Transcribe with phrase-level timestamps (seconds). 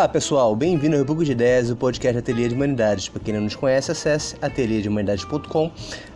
[0.00, 3.06] Olá pessoal, bem-vindo ao República de Ideias, o podcast Ateliê de Humanidades.
[3.10, 5.70] Para quem não nos conhece, acesse ateliêdehumanidades.com,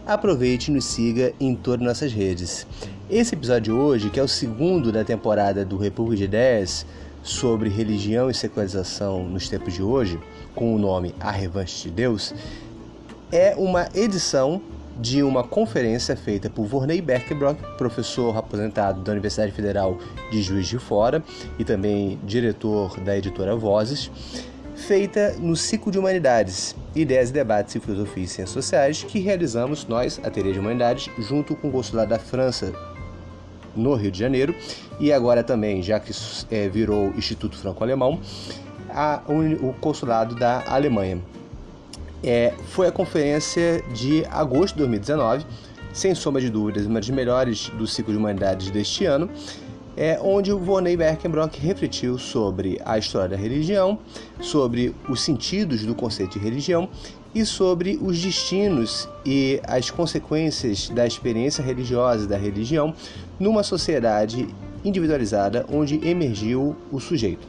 [0.06, 2.66] aproveite e nos siga em todas as nossas redes.
[3.10, 6.86] Esse episódio de hoje, que é o segundo da temporada do República de Ideias,
[7.22, 10.18] sobre religião e secularização nos tempos de hoje,
[10.54, 12.32] com o nome A Revanche de Deus,
[13.30, 14.62] é uma edição
[14.96, 19.98] de uma conferência feita por Vorney Berkenbrock, professor aposentado da Universidade Federal
[20.30, 21.22] de Juiz de Fora
[21.58, 24.10] e também diretor da editora Vozes,
[24.74, 30.20] feita no ciclo de Humanidades, Ideias, Debates e Filosofia e Ciências Sociais, que realizamos nós,
[30.22, 32.72] a Teria de Humanidades, junto com o consulado da França
[33.74, 34.54] no Rio de Janeiro
[35.00, 36.12] e agora também, já que
[36.50, 38.20] é, virou Instituto Franco-Alemão,
[39.60, 41.20] o consulado da Alemanha.
[42.26, 45.44] É, foi a conferência de agosto de 2019,
[45.92, 49.28] sem sombra de dúvidas, uma das melhores do ciclo de humanidades deste ano,
[49.94, 53.98] é, onde o Voney Berkenbrock refletiu sobre a história da religião,
[54.40, 56.88] sobre os sentidos do conceito de religião
[57.34, 62.94] e sobre os destinos e as consequências da experiência religiosa da religião
[63.38, 64.48] numa sociedade
[64.82, 67.46] individualizada onde emergiu o sujeito.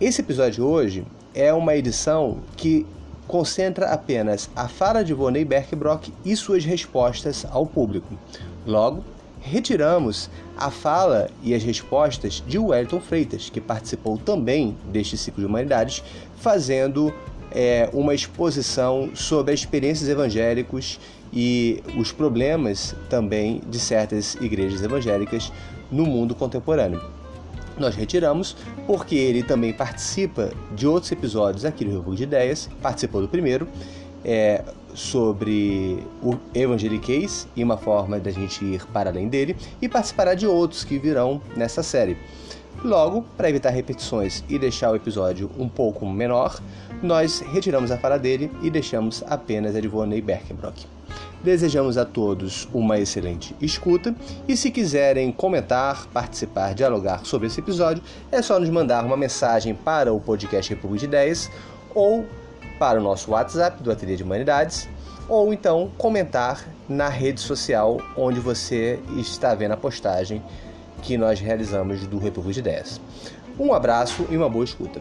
[0.00, 2.84] Esse episódio de hoje é uma edição que
[3.26, 8.16] concentra apenas a fala de Voney Berkbrock e suas respostas ao público.
[8.66, 9.04] Logo,
[9.40, 15.46] retiramos a fala e as respostas de Wellington Freitas, que participou também deste ciclo de
[15.46, 16.02] humanidades,
[16.36, 17.12] fazendo
[17.50, 20.98] é, uma exposição sobre as experiências evangélicos
[21.32, 25.52] e os problemas também de certas igrejas evangélicas
[25.90, 27.15] no mundo contemporâneo
[27.78, 33.20] nós retiramos porque ele também participa de outros episódios aqui do Rio de Ideias, participou
[33.20, 33.68] do primeiro,
[34.24, 34.64] é,
[34.94, 40.46] sobre o evangeliquez e uma forma da gente ir para além dele, e participará de
[40.46, 42.16] outros que virão nessa série.
[42.84, 46.60] Logo, para evitar repetições e deixar o episódio um pouco menor,
[47.02, 50.95] nós retiramos a fala dele e deixamos apenas a de Voney Berkenbrock.
[51.46, 54.12] Desejamos a todos uma excelente escuta
[54.48, 58.02] e se quiserem comentar, participar, dialogar sobre esse episódio,
[58.32, 61.48] é só nos mandar uma mensagem para o podcast República de Ideias
[61.94, 62.26] ou
[62.80, 64.88] para o nosso WhatsApp do Ateliê de Humanidades
[65.28, 70.42] ou então comentar na rede social onde você está vendo a postagem
[71.00, 73.00] que nós realizamos do República de Ideias.
[73.56, 75.00] Um abraço e uma boa escuta.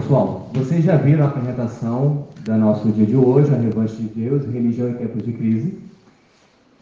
[0.00, 4.44] Pessoal, vocês já viram a apresentação do nosso dia de hoje, a Revanche de Deus,
[4.46, 5.76] Religião em Tempos de Crise.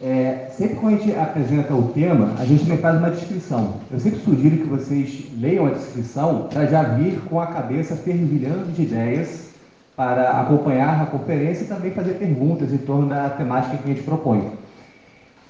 [0.02, 3.76] É, sempre quando a gente apresenta o tema, a gente também faz uma descrição.
[3.90, 8.70] Eu sempre sugiro que vocês leiam a descrição para já vir com a cabeça fervilhando
[8.72, 9.48] de ideias
[9.96, 14.04] para acompanhar a conferência e também fazer perguntas em torno da temática que a gente
[14.04, 14.50] propõe.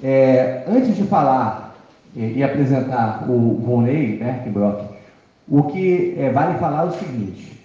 [0.00, 1.75] É, antes de falar
[2.15, 4.85] e, e apresentar o Vonei Berkenbrock,
[5.49, 7.57] o que é, vale falar é o seguinte: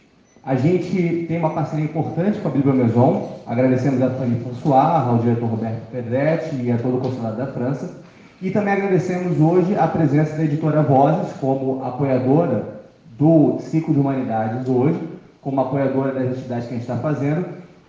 [0.44, 5.18] a gente tem uma parceria importante com a Bíblia Maison, agradecemos a Fanny François, ao
[5.20, 8.02] diretor Roberto Pedretti e a todo o consulado da França.
[8.42, 12.82] E também agradecemos hoje a presença da editora Vozes como apoiadora
[13.18, 14.98] do ciclo de humanidades hoje,
[15.42, 17.46] como apoiadora das atividades que a gente está fazendo.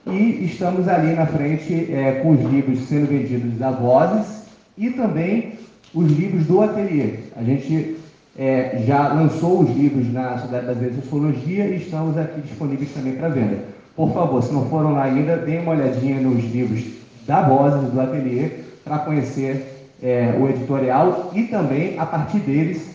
[0.07, 4.43] E estamos ali na frente é, com os livros sendo vendidos da Vozes
[4.77, 5.55] e também
[5.95, 7.15] os livros do ateliê.
[7.35, 7.97] A gente
[8.39, 13.15] é, já lançou os livros na Sociedade Brasileira de Sociologia e estamos aqui disponíveis também
[13.15, 13.59] para venda.
[13.95, 16.85] Por favor, se não foram lá ainda, deem uma olhadinha nos livros
[17.27, 18.51] da Vozes, do Ateliê,
[18.85, 22.93] para conhecer é, o editorial e também, a partir deles,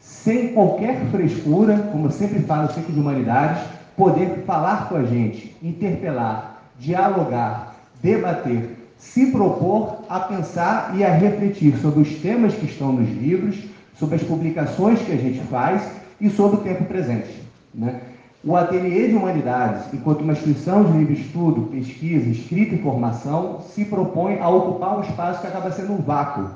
[0.00, 3.62] sem qualquer frescura, como eu sempre falo Ciclo de Humanidades,
[3.96, 11.76] poder falar com a gente, interpelar, dialogar, debater, se propor a pensar e a refletir
[11.78, 13.56] sobre os temas que estão nos livros,
[13.98, 15.82] sobre as publicações que a gente faz
[16.20, 17.42] e sobre o tempo presente.
[17.74, 18.00] Né?
[18.44, 23.84] O Ateliê de Humanidades, enquanto uma instituição de livre estudo, pesquisa, escrita e formação, se
[23.84, 26.48] propõe a ocupar um espaço que acaba sendo um vácuo.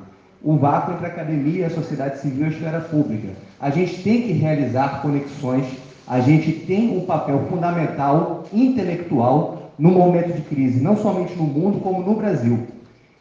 [0.45, 3.29] Um vácuo entre a academia, a sociedade civil e a esfera pública.
[3.61, 5.67] A gente tem que realizar conexões,
[6.07, 11.81] a gente tem um papel fundamental, intelectual, no momento de crise, não somente no mundo,
[11.81, 12.67] como no Brasil.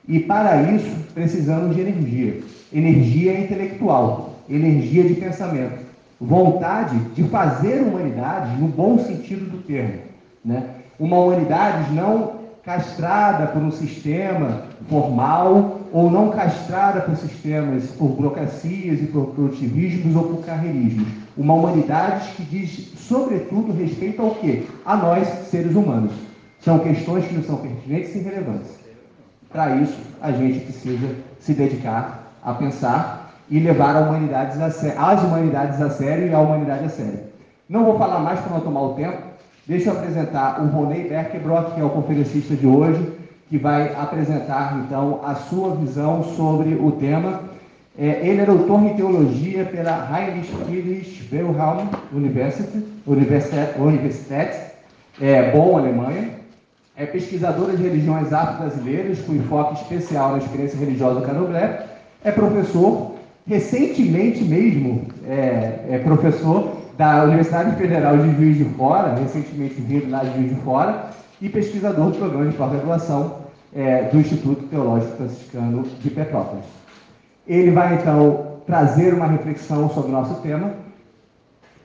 [0.07, 2.42] E para isso, precisamos de energia
[2.74, 5.80] energia intelectual, energia de pensamento,
[6.19, 10.00] vontade de fazer humanidade no bom sentido do termo.
[10.44, 10.63] Né?
[11.00, 19.01] Uma humanidade não castrada por um sistema formal ou não castrada por sistemas, por burocracias
[19.01, 21.07] e por produtivismos ou por carreirismos.
[21.36, 24.63] Uma humanidade que diz, sobretudo, respeito ao quê?
[24.86, 26.13] A nós, seres humanos.
[26.59, 28.80] São questões que não são pertinentes e relevantes.
[29.51, 35.81] Para isso, a gente precisa se dedicar a pensar e levar a a as humanidades
[35.81, 37.19] a sério e a humanidade a sério.
[37.68, 39.18] Não vou falar mais para não tomar o tempo.
[39.68, 43.13] Deixa eu apresentar o Ronei Berkebrock, que é o conferencista de hoje,
[43.50, 47.42] que vai apresentar então a sua visão sobre o tema.
[47.98, 54.71] É, ele é doutor em teologia pela Heinrich Friedrich Wilhelm University, Universität, Universität
[55.19, 56.40] é, Bonn, Alemanha.
[57.01, 61.88] É pesquisadora de religiões afro-brasileiras, com enfoque especial na experiência religiosa do candomblé.
[62.24, 63.15] É professor,
[63.48, 70.19] recentemente mesmo, é, é professor da Universidade Federal de Juiz de Fora, recentemente vindo lá
[70.19, 71.09] de Juiz de Fora,
[71.42, 73.38] e pesquisador do programa de pós-graduação
[73.74, 76.65] é, do Instituto Teológico Franciscano de Petrópolis.
[77.48, 80.71] Ele vai, então, trazer uma reflexão sobre o nosso tema,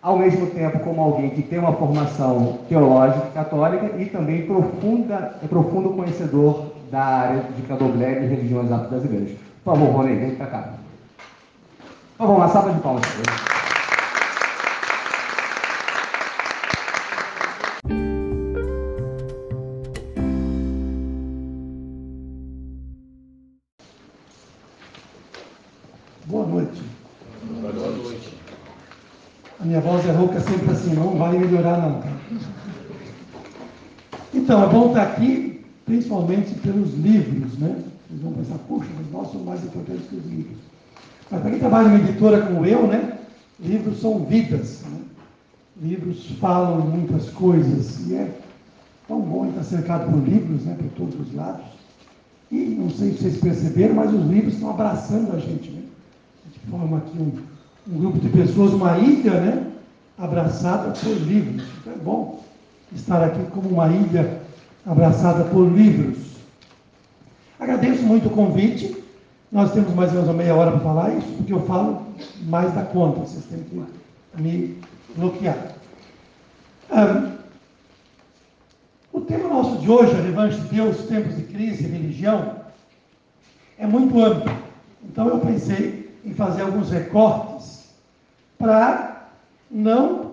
[0.06, 5.48] ao mesmo tempo como alguém que tem uma formação teológica católica e também profunda, é
[5.48, 9.30] profundo conhecedor da área de candomblé e religiões afro-brasileiras.
[9.64, 10.68] Por favor, Rony, vem para cá.
[12.16, 13.02] Por favor, uma salva de palmas.
[29.76, 32.00] Minha voz é rouca sempre assim, não vai melhorar não.
[32.00, 32.08] Tá?
[34.32, 37.76] Então, é bom estar aqui, principalmente pelos livros, né?
[38.08, 40.56] Vocês vão pensar, puxa, os nossos são mais importantes que os livros.
[41.30, 43.18] Mas para quem trabalha em editora como eu, né?
[43.60, 44.82] Livros são vidas.
[44.90, 45.00] Né?
[45.82, 48.30] Livros falam muitas coisas e é
[49.06, 50.74] tão bom estar cercado por livros, né?
[50.74, 51.66] Por todos os lados.
[52.50, 55.82] E não sei se vocês perceberam, mas os livros estão abraçando a gente, né?
[56.46, 57.55] A gente forma aqui um
[57.88, 59.66] um grupo de pessoas, uma ilha, né?
[60.18, 61.62] Abraçada por livros.
[61.80, 62.42] Então é bom
[62.94, 64.40] estar aqui como uma ilha
[64.84, 66.18] abraçada por livros.
[67.58, 69.04] Agradeço muito o convite.
[69.50, 72.06] Nós temos mais ou menos uma meia hora para falar isso, porque eu falo
[72.46, 73.20] mais da conta.
[73.20, 74.78] Vocês têm que me
[75.16, 75.56] bloquear.
[76.90, 77.36] Um,
[79.12, 82.56] o tema nosso de hoje, a revanche de Deus, tempos de crise e religião,
[83.78, 84.52] é muito amplo.
[85.04, 87.75] Então eu pensei em fazer alguns recortes
[88.58, 89.28] para
[89.70, 90.32] não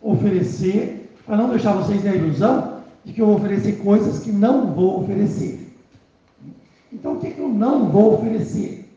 [0.00, 4.72] oferecer, para não deixar vocês na ilusão de que eu vou oferecer coisas que não
[4.72, 5.72] vou oferecer.
[6.92, 8.88] Então, o que, que eu não vou oferecer?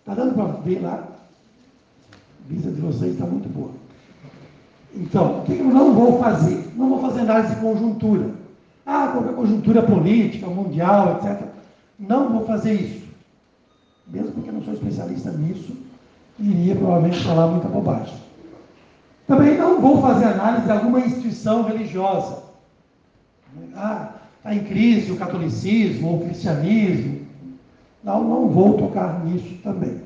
[0.00, 1.08] Está dando para ver lá?
[2.12, 3.70] A vista de vocês está muito boa.
[4.94, 6.72] Então, o que, que eu não vou fazer?
[6.74, 8.30] Não vou fazer análise de conjuntura.
[8.84, 11.48] Ah, qualquer conjuntura política, mundial, etc.
[11.98, 13.06] Não vou fazer isso.
[14.06, 15.76] Mesmo porque eu não sou especialista nisso,
[16.38, 18.14] iria provavelmente falar muita bobagem.
[19.26, 22.44] Também não vou fazer análise de alguma instituição religiosa.
[23.74, 27.26] Ah, está em crise o catolicismo ou o cristianismo.
[28.04, 30.00] Não, não vou tocar nisso também.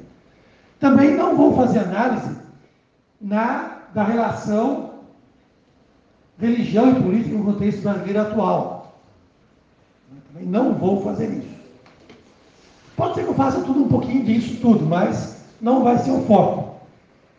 [0.79, 2.38] Também não vou fazer análise
[3.21, 4.91] na, da relação
[6.38, 8.99] religião e política no contexto brasileiro atual.
[10.33, 11.61] Também não vou fazer isso.
[12.97, 16.23] Pode ser que eu faça tudo um pouquinho disso tudo, mas não vai ser o
[16.23, 16.81] foco.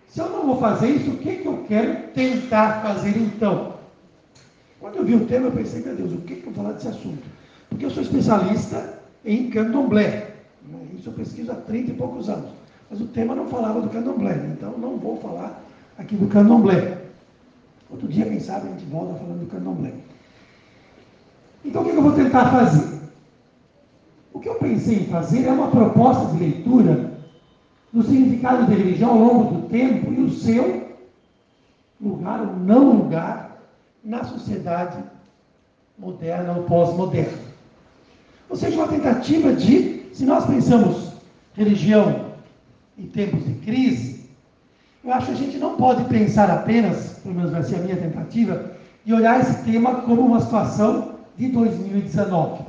[0.07, 3.75] Se eu não vou fazer isso, o que, que eu quero tentar fazer então?
[4.79, 6.73] Quando eu vi o tema, eu pensei, meu Deus, o que, que eu vou falar
[6.73, 7.23] desse assunto?
[7.69, 10.31] Porque eu sou especialista em candomblé.
[10.97, 12.51] Isso eu pesquiso há 30 e poucos anos.
[12.89, 15.63] Mas o tema não falava do candomblé, então não vou falar
[15.97, 16.97] aqui do candomblé.
[17.89, 19.93] Outro dia, quem sabe, a gente volta falando do candomblé.
[21.63, 22.99] Então, o que eu vou tentar fazer?
[24.33, 27.10] O que eu pensei em fazer é uma proposta de leitura
[27.93, 30.97] do significado de religião ao longo do tempo e o seu
[31.99, 33.57] lugar ou não lugar
[34.03, 34.97] na sociedade
[35.97, 37.37] moderna ou pós-moderna.
[38.49, 41.11] Ou seja, uma tentativa de, se nós pensamos
[41.53, 42.31] religião
[42.97, 44.25] em tempos de crise,
[45.03, 47.97] eu acho que a gente não pode pensar apenas, pelo menos vai ser a minha
[47.97, 48.71] tentativa,
[49.03, 52.63] de olhar esse tema como uma situação de 2019.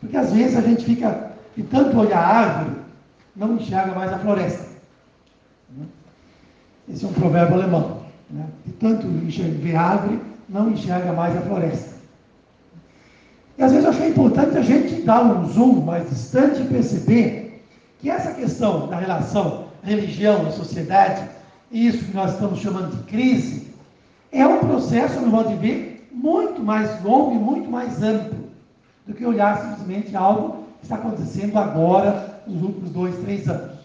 [0.00, 2.81] Porque às vezes a gente fica de tanto olhar a árvore
[3.34, 4.66] não enxerga mais a floresta.
[6.88, 8.02] Esse é um provérbio alemão.
[8.28, 8.44] Né?
[8.66, 11.92] De tanto ver árvore, não enxerga mais a floresta.
[13.56, 17.64] E às vezes eu é importante a gente dar um zoom mais distante e perceber
[18.00, 21.28] que essa questão da relação religião e sociedade,
[21.70, 23.68] isso que nós estamos chamando de crise,
[24.30, 28.48] é um processo, no modo de ver, muito mais longo e muito mais amplo
[29.06, 33.78] do que olhar simplesmente algo que está acontecendo agora nos últimos dois, três anos.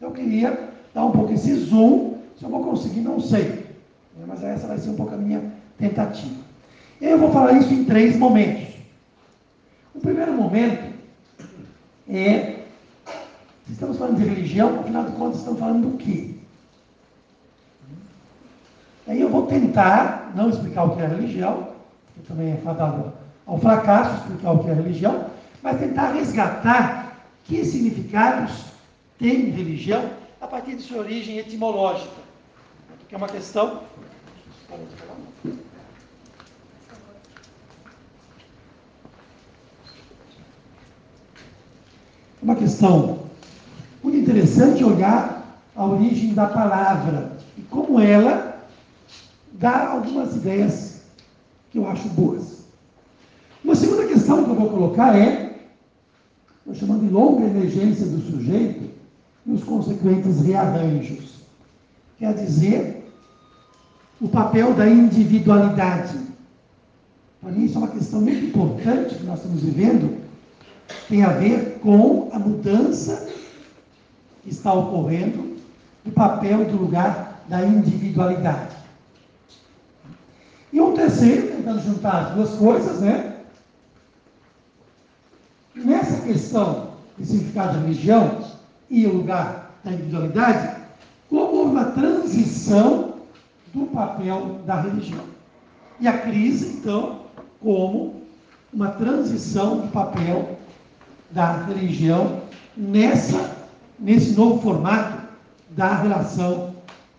[0.00, 3.66] Eu queria dar um pouco esse zoom, se eu vou conseguir, não sei.
[4.26, 5.42] Mas essa vai ser um pouco a minha
[5.78, 6.42] tentativa.
[7.00, 8.74] Eu vou falar isso em três momentos.
[9.94, 10.92] O primeiro momento
[12.08, 12.64] é,
[13.68, 16.34] estamos falando de religião, afinal de contas estamos falando do quê?
[19.06, 21.68] Aí eu vou tentar não explicar o que é religião,
[22.14, 23.12] que também é fadado
[23.46, 25.26] ao fracasso explicar o que é religião,
[25.62, 27.07] mas tentar resgatar
[27.48, 28.66] que significados
[29.18, 32.12] tem religião a partir de sua origem etimológica,
[33.08, 33.82] que é uma questão.
[42.40, 43.26] Uma questão
[44.02, 48.62] muito interessante olhar a origem da palavra e como ela
[49.52, 51.00] dá algumas ideias
[51.70, 52.58] que eu acho boas.
[53.64, 55.47] Uma segunda questão que eu vou colocar é,
[56.68, 58.90] estou chamando de longa emergência do sujeito
[59.46, 61.38] e os consequentes rearranjos.
[62.18, 63.10] Quer dizer,
[64.20, 66.18] o papel da individualidade.
[67.40, 70.18] Para mim, isso é uma questão muito importante que nós estamos vivendo,
[71.08, 73.28] tem a ver com a mudança
[74.42, 75.56] que está ocorrendo
[76.04, 78.76] do papel e do lugar da individualidade.
[80.72, 83.36] E um terceiro, tentando juntar as duas coisas, né?
[85.74, 88.44] Nessa questão de significado de religião
[88.90, 90.76] e o lugar da individualidade,
[91.28, 93.14] como uma transição
[93.72, 95.24] do papel da religião.
[95.98, 97.22] E a crise, então,
[97.60, 98.22] como
[98.72, 100.58] uma transição do papel
[101.30, 102.42] da religião
[102.76, 103.56] nessa,
[103.98, 105.18] nesse novo formato
[105.70, 106.74] da relação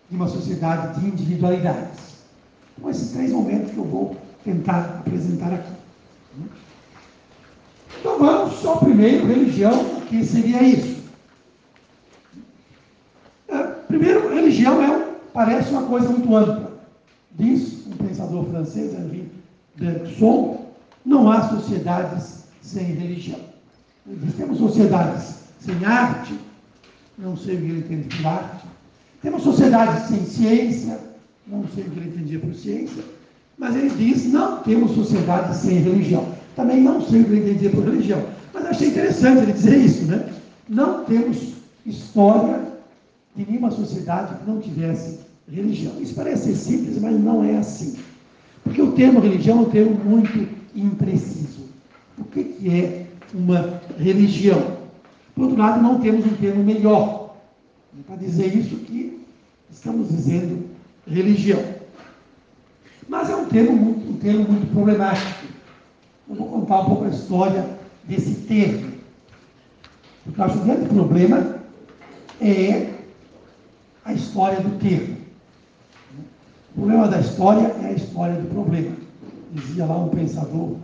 [0.08, 2.20] de uma sociedade de individualidades.
[2.80, 5.72] São esses três momentos que eu vou tentar apresentar aqui.
[8.00, 11.00] Então vamos só primeiro, religião, que seria isso?
[13.48, 16.80] É, primeiro, religião é, parece uma coisa muito ampla.
[17.32, 19.30] Diz um pensador francês, Henri
[19.76, 20.66] Bergson,
[21.04, 23.38] não há sociedades sem religião.
[24.06, 26.34] Diz, temos sociedades sem arte,
[27.18, 28.66] não sei o que ele entende por arte.
[29.20, 30.98] Temos sociedades sem ciência,
[31.46, 33.04] não sei o que ele entendia por ciência,
[33.58, 36.39] mas ele diz: não temos sociedade sem religião.
[36.60, 40.04] Também não sei o que ele entendia por religião, mas achei interessante ele dizer isso,
[40.04, 40.30] né?
[40.68, 41.54] Não temos
[41.86, 42.60] história
[43.34, 45.94] de nenhuma sociedade que não tivesse religião.
[45.98, 47.96] Isso parece simples, mas não é assim.
[48.62, 51.62] Porque o termo religião é um termo muito impreciso.
[52.18, 54.76] O que, que é uma religião?
[55.34, 57.36] Por outro lado, não temos um termo melhor.
[58.06, 59.18] Para dizer isso que
[59.70, 60.66] estamos dizendo
[61.06, 61.64] religião.
[63.08, 65.49] Mas é um termo muito, um termo muito problemático.
[66.30, 67.66] Eu vou contar um pouco a história
[68.04, 68.92] desse termo.
[70.24, 71.56] Porque eu acho que o grande problema
[72.40, 72.92] é
[74.04, 75.16] a história do termo.
[76.70, 78.96] O problema da história é a história do problema.
[79.50, 80.76] Dizia lá um pensador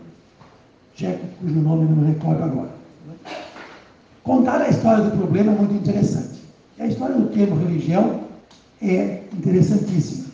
[0.97, 2.71] tcheco, cujo nome não me recordo agora.
[4.25, 6.41] Contar a história do problema é muito interessante.
[6.77, 8.23] E a história do termo religião
[8.83, 10.27] é interessantíssima.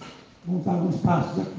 [0.47, 1.53] Vamos dar alguns passos aqui.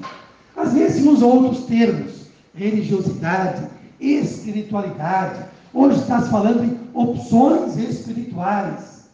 [0.56, 3.68] Às vezes se usam outros termos, religiosidade,
[4.00, 5.46] espiritualidade.
[5.74, 9.10] Hoje está se falando em opções espirituais.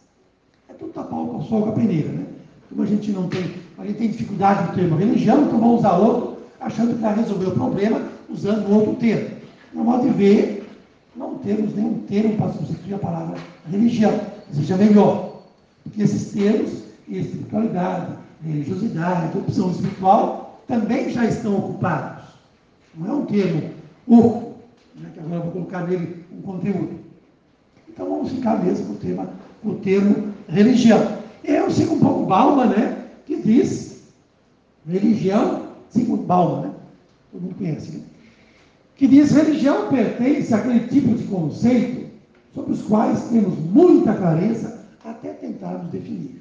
[0.68, 2.26] É tudo tapar o sol com a peneira, né?
[2.68, 5.96] Como a gente não tem, a gente tem dificuldade no termo religião, então vamos usar
[5.96, 9.36] outro, achando que vai resolver o problema usando outro termo.
[9.72, 10.68] No modo de ver,
[11.16, 13.38] não temos nenhum termo para substituir a palavra
[13.70, 14.20] religião,
[14.52, 15.42] seja melhor.
[15.82, 16.80] Porque esses termos
[17.18, 18.12] espiritualidade,
[18.44, 22.19] religiosidade, opção espiritual, também já estão ocupados.
[22.94, 23.70] Não é um termo
[24.06, 24.54] oco,
[24.96, 27.00] né, que agora eu vou colocar nele um conteúdo.
[27.88, 29.30] Então vamos ficar mesmo com o, tema,
[29.62, 31.18] com o termo religião.
[31.44, 34.02] Eu sigo um pouco Balma, né, que diz
[34.86, 36.74] religião, sigo Balma, né?
[37.32, 38.02] Todo mundo conhece, né?
[38.96, 42.10] Que diz religião pertence àquele tipo de conceito
[42.54, 46.40] sobre os quais temos muita clareza até tentarmos definir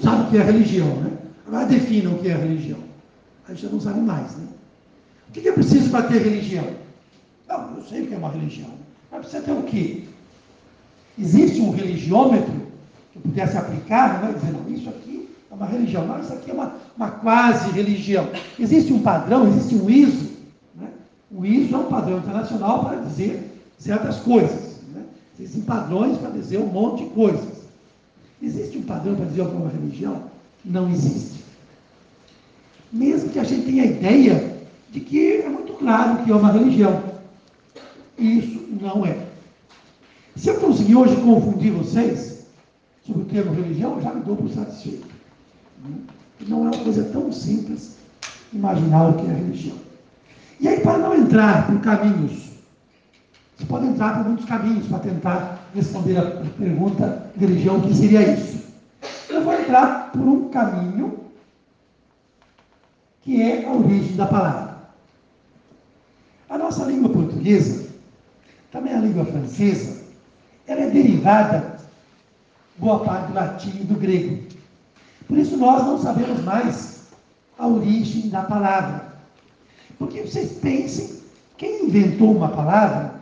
[0.00, 1.10] sabe o que é religião, né?
[1.46, 2.78] Agora defina o que é religião.
[3.48, 4.46] A gente não sabe mais, né?
[5.28, 6.66] O que é preciso para ter religião?
[7.48, 8.70] Não, eu sei o que é uma religião.
[9.10, 10.04] Mas precisa ter o quê?
[11.18, 12.54] Existe um religiômetro
[13.12, 16.50] que pudesse aplicar, não é dizer, não, isso aqui é uma religião, não, isso aqui
[16.50, 18.28] é uma, uma quase religião.
[18.58, 20.30] Existe um padrão, existe um ISO.
[20.74, 20.88] Né?
[21.30, 24.76] O ISO é um padrão internacional para dizer certas coisas.
[24.94, 25.02] Né?
[25.40, 27.58] Existem padrões para dizer um monte de coisas.
[28.42, 30.22] Existe um padrão para dizer alguma religião?
[30.64, 31.37] Não existe.
[32.92, 34.56] Mesmo que a gente tenha a ideia
[34.90, 37.02] de que é muito claro que é uma religião.
[38.18, 39.18] Isso não é.
[40.36, 42.46] Se eu conseguir hoje confundir vocês
[43.06, 45.06] sobre o termo religião, já me dou por satisfeito.
[46.46, 47.96] Não é uma coisa tão simples
[48.52, 49.76] imaginar o que é religião.
[50.60, 52.48] E aí, para não entrar por caminhos,
[53.56, 56.22] você pode entrar por muitos caminhos para tentar responder a
[56.58, 58.58] pergunta religião, o que seria isso?
[59.28, 61.07] Eu vou entrar por um caminho
[63.28, 64.78] que é a origem da palavra.
[66.48, 67.86] A nossa língua portuguesa,
[68.72, 70.02] também a língua francesa,
[70.66, 71.76] ela é derivada,
[72.78, 74.42] boa parte do latim e do grego.
[75.26, 77.02] Por isso nós não sabemos mais
[77.58, 79.12] a origem da palavra.
[79.98, 81.20] Porque vocês pensem,
[81.58, 83.20] quem inventou uma palavra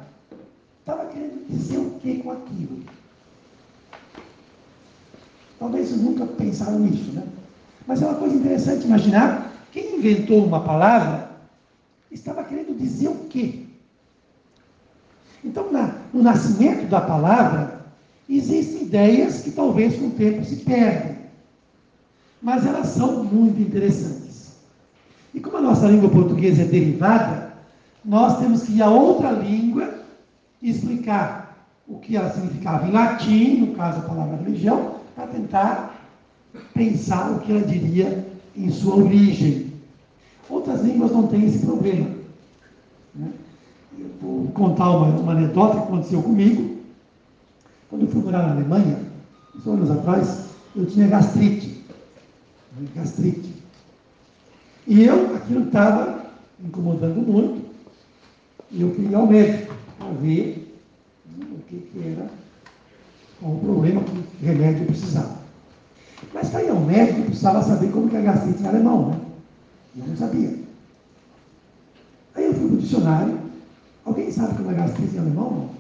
[0.79, 2.85] estava querendo dizer o que com aquilo.
[5.59, 7.25] Talvez vocês nunca pensaram nisso, né?
[7.89, 11.31] Mas é uma coisa interessante imaginar quem inventou uma palavra
[12.11, 13.65] estava querendo dizer o quê?
[15.45, 17.87] Então, na, no nascimento da palavra,
[18.29, 21.17] existem ideias que talvez com o tempo se perdem,
[22.43, 24.57] mas elas são muito interessantes.
[25.33, 27.53] E como a nossa língua portuguesa é derivada,
[28.05, 29.95] nós temos que ir a outra língua
[30.63, 31.47] e explicar
[31.87, 35.95] o que ela significava em latim, no caso a palavra religião, para tentar
[36.75, 39.73] pensar o que ela diria em sua origem.
[40.49, 42.09] Outras línguas não têm esse problema.
[43.15, 43.31] Né?
[43.99, 46.77] Eu vou contar uma, uma anedota que aconteceu comigo.
[47.89, 49.01] Quando eu fui morar na Alemanha,
[49.55, 51.85] uns anos atrás, eu tinha gastrite.
[52.95, 53.55] Gastrite.
[54.87, 56.27] E eu, aquilo estava
[56.65, 57.67] incomodando muito,
[58.71, 60.81] e eu queria ir ao médico para ver
[61.37, 62.31] né, o que, que era,
[63.41, 65.46] qual o problema, que remédio precisava.
[66.35, 69.21] Mas para ir ao médico, eu precisava saber como que é gastrite em alemão, né?
[69.97, 70.55] Eu não sabia.
[72.35, 73.39] Aí eu fui para o dicionário.
[74.05, 75.71] Alguém sabe como é gastrite em alemão?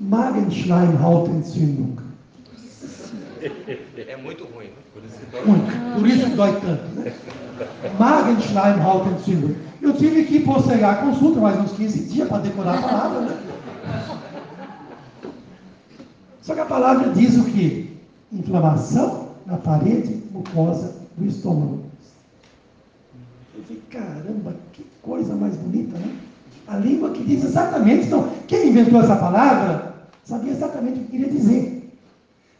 [0.00, 1.96] Magenschleimhautentzündung.
[3.96, 4.72] É muito ruim, né?
[4.92, 5.94] Por isso, muito.
[5.98, 7.12] Por isso que dói tanto, né?
[7.98, 9.54] Magenschleimhautentzündung.
[9.80, 13.36] Eu tive que postergar a consulta mais uns 15 dias para decorar a palavra, né?
[16.42, 17.96] Só que a palavra diz o que?
[18.32, 21.84] Inflamação na parede mucosa do estômago.
[23.56, 26.16] Eu falei, caramba, que coisa mais bonita, né?
[26.66, 28.06] A língua que diz exatamente.
[28.06, 31.96] Então, quem inventou essa palavra sabia exatamente o que queria dizer.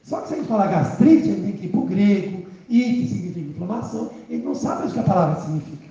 [0.04, 2.82] Só que se a gente falar gastrite, ele tem que ir para o grego, e
[2.82, 5.86] que significa inflamação, ele não sabe o que a palavra significa.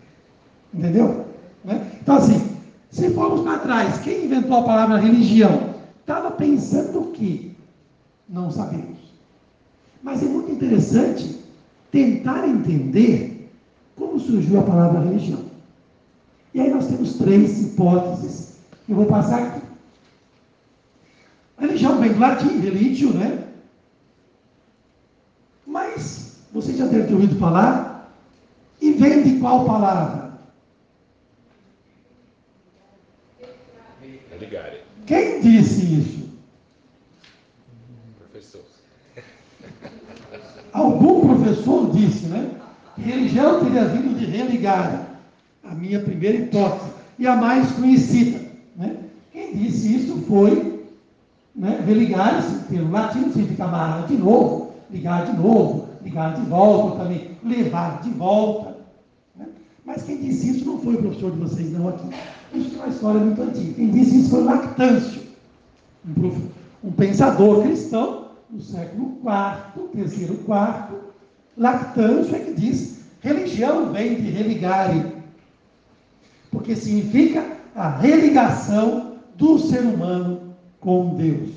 [0.74, 1.26] Entendeu?
[1.64, 1.92] Né?
[2.02, 2.58] Então, assim,
[2.90, 7.51] se formos para trás, quem inventou a palavra religião estava pensando o que?
[8.28, 8.98] Não sabemos.
[10.02, 11.40] Mas é muito interessante
[11.92, 13.52] tentar entender
[13.96, 15.46] como surgiu a palavra religião.
[16.54, 18.56] E aí nós temos três hipóteses
[18.86, 19.62] que eu vou passar aqui.
[21.58, 23.48] A religião vem do latim, religio, né?
[25.66, 28.12] Mas você já deve ter ouvido falar,
[28.82, 30.32] e vem de qual palavra?
[35.06, 36.30] Quem disse isso?
[38.18, 38.64] Professor.
[40.74, 42.50] Algum professor disse, né?
[42.98, 45.08] Religião teria vindo de religar.
[45.64, 46.92] A minha primeira hipótese.
[47.20, 48.40] E a mais conhecida.
[48.76, 48.96] Né?
[49.32, 50.86] Quem disse isso foi
[51.56, 57.38] né, religar, pelo latim significa amarrar de novo, ligar de novo, ligar de volta, também
[57.44, 58.78] levar de volta.
[59.36, 59.48] Né?
[59.86, 62.08] Mas quem disse isso não foi o professor de vocês, não aqui.
[62.54, 63.74] Isso é uma história muito antiga.
[63.74, 65.22] Quem disse isso foi Lactâncio,
[66.06, 68.21] um, um pensador cristão
[68.52, 70.96] do século IV, terceiro quarto.
[71.58, 75.06] Lactâncio é que diz: religião vem de religare,
[76.52, 81.50] porque significa a religação do ser humano com Deus.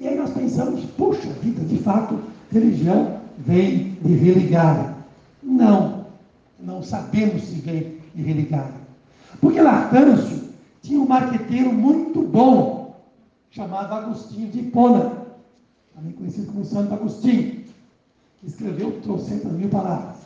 [0.00, 2.18] E aí nós pensamos, puxa vida, de fato,
[2.50, 4.96] religião vem de religar.
[5.42, 6.06] Não,
[6.58, 8.72] não sabemos se vem de religar.
[9.40, 10.50] Porque Lactâncio
[10.82, 12.79] tinha um marqueteiro muito bom,
[13.50, 15.26] chamado Agostinho de Hipona,
[15.94, 17.64] também conhecido como Santo Agostinho,
[18.40, 20.16] que escreveu trocentas mil palavras,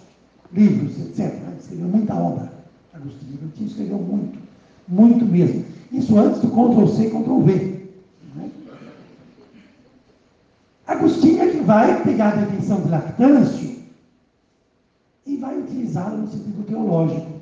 [0.52, 1.34] livros, etc.
[1.58, 2.52] Escreveu muita obra.
[2.92, 4.38] Agostinho, Agostinho escreveu muito,
[4.86, 5.64] muito mesmo.
[5.90, 7.88] Isso antes do Ctrl C, Ctrl V.
[8.36, 8.50] Né?
[10.86, 13.74] Agostinho é que vai pegar a definição de Lactâncio
[15.26, 17.32] e vai utilizá-la no sentido teológico.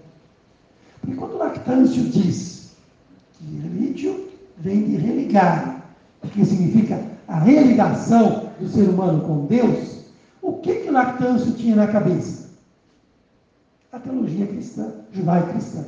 [1.01, 2.77] Porque quando Lactâncio diz
[3.35, 4.32] que religio
[4.62, 5.83] vem de religar,
[6.33, 10.05] que significa a religação do ser humano com Deus,
[10.40, 12.51] o que que Lactâncio tinha na cabeça?
[13.92, 15.85] A teologia cristã, judaico-cristã.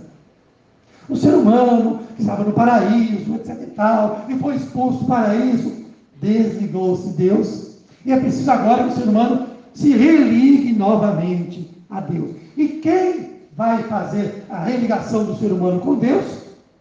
[1.09, 5.73] O ser humano que estava no paraíso, etc e tal, e foi expulso do paraíso,
[6.21, 7.79] desligou-se Deus.
[8.05, 12.33] E é preciso agora que o ser humano se religue novamente a Deus.
[12.57, 16.25] E quem vai fazer a religação do ser humano com Deus?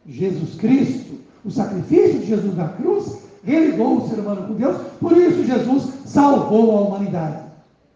[0.08, 1.14] Jesus Cristo.
[1.46, 5.92] O sacrifício de Jesus na cruz religou o ser humano com Deus, por isso Jesus
[6.06, 7.44] salvou a humanidade.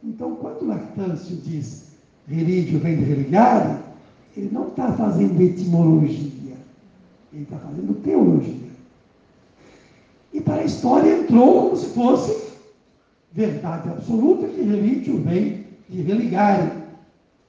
[0.04, 1.88] Então, quando Lactâncio diz
[2.28, 3.78] religio vem de religare,
[4.36, 6.58] ele não está fazendo etimologia,
[7.34, 8.68] ele está fazendo teologia.
[10.34, 12.48] E para a história entrou como se fosse
[13.32, 16.72] verdade absoluta que religio vem de religare,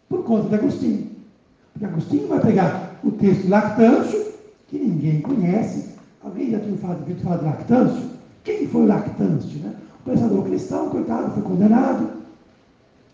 [0.09, 1.11] por conta de Agostinho.
[1.73, 4.28] Porque Agostinho vai pegar o texto Lactâncio,
[4.69, 5.97] que ninguém conhece.
[6.23, 8.11] Alguém já tinha falado, ouvido falar de Lactâncio?
[8.45, 9.59] Quem foi Lactâncio?
[9.61, 9.75] Né?
[10.01, 12.11] O pensador cristão, coitado, foi condenado.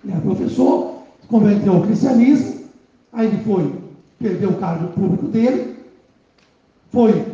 [0.03, 2.65] Ele era professor, se converteu ao cristianismo,
[3.13, 3.75] aí ele foi,
[4.19, 5.77] perdeu o cargo público dele,
[6.91, 7.25] foi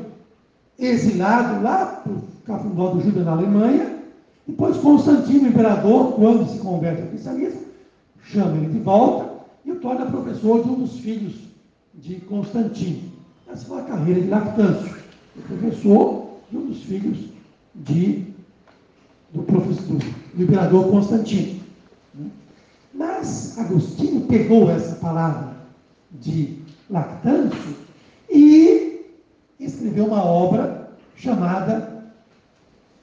[0.78, 3.98] exilado lá para o Cafundó do Júlia na Alemanha,
[4.46, 7.60] depois Constantino, imperador, quando se converte ao cristianismo,
[8.22, 9.30] chama ele de volta
[9.64, 11.34] e o torna professor de um dos filhos
[11.94, 13.09] de Constantino.
[13.52, 14.96] Essa foi a carreira de Lactâncio,
[15.48, 17.18] professor de um dos filhos
[17.74, 18.26] de,
[19.32, 19.98] do, professor,
[20.34, 21.60] do imperador Constantino.
[22.94, 25.56] Mas Agostinho pegou essa palavra
[26.12, 26.58] de
[26.88, 27.76] Lactâncio
[28.30, 29.06] e
[29.58, 32.04] escreveu uma obra chamada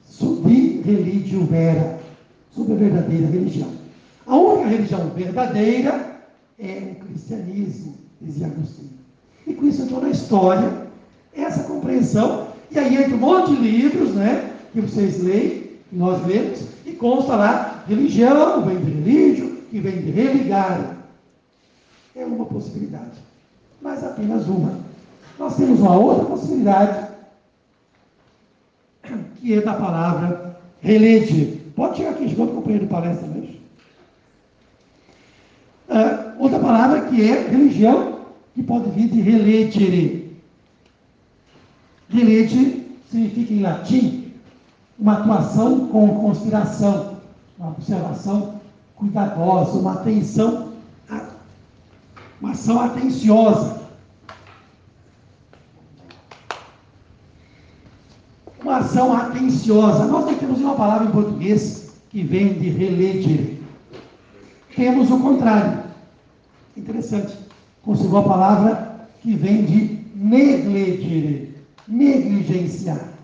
[0.02, 0.48] Sub
[0.82, 2.00] Religio Vera,
[2.50, 3.70] sobre a verdadeira religião.
[4.26, 6.22] A única religião verdadeira
[6.58, 8.97] é o cristianismo, dizia Agostinho.
[9.48, 10.86] E com isso entrou na história
[11.34, 16.24] essa compreensão, e aí entra um monte de livros, né, que vocês leem, que nós
[16.26, 20.96] lemos, e consta lá, religião, vem de religio, que vem de religar.
[22.14, 23.18] É uma possibilidade,
[23.80, 24.80] mas apenas uma.
[25.38, 27.08] Nós temos uma outra possibilidade,
[29.36, 31.62] que é da palavra relege.
[31.74, 33.56] Pode chegar aqui, chegou o companheiro de palestra mesmo.
[35.88, 38.17] Uh, outra palavra que é religião,
[38.54, 40.36] que pode vir de relegere.
[42.08, 44.32] Relege significa em latim
[44.98, 47.18] uma atuação com conspiração,
[47.58, 48.60] uma observação
[48.96, 50.72] cuidadosa, uma atenção,
[52.40, 53.78] uma ação atenciosa.
[58.60, 60.06] Uma ação atenciosa.
[60.06, 63.62] Nós não temos uma palavra em português que vem de relegere.
[64.74, 65.84] Temos o contrário.
[66.76, 67.36] Interessante.
[67.88, 71.54] Conseguiu a palavra que vem de negligere,
[71.88, 73.14] negligenciar.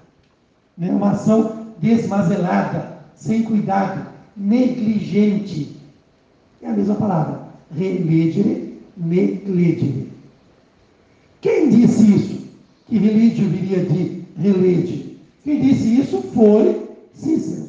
[0.79, 0.90] Né?
[0.90, 5.77] Uma ação desmazelada, sem cuidado negligente.
[6.62, 7.42] É a mesma palavra.
[7.77, 10.11] Religere, negligere.
[11.42, 12.48] Quem disse isso?
[12.87, 15.18] Que religio viria de relege.
[15.44, 17.68] Quem disse isso foi Cícero.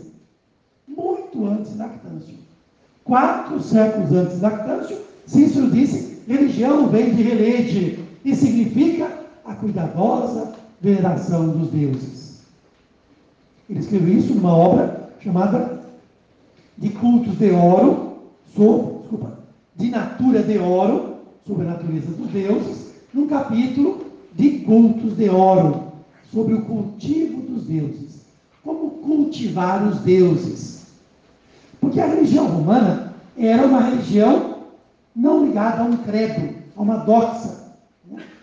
[0.88, 2.36] Muito antes de Lactâncio.
[3.04, 9.10] Quatro séculos antes de Lactâncio, Cícero disse: religião vem de relege e significa
[9.46, 12.42] a cuidadosa veneração dos deuses.
[13.70, 15.80] Ele escreveu isso numa obra chamada
[16.78, 18.18] de cultos de oro,
[18.56, 19.40] sobre, desculpa,
[19.76, 25.84] de natura de oro, sobre a natureza dos deuses, num capítulo de cultos de oro,
[26.32, 28.26] sobre o cultivo dos deuses.
[28.64, 30.86] Como cultivar os deuses.
[31.80, 34.55] Porque a religião romana era uma religião
[35.16, 37.64] não ligada a um credo, a uma doxa.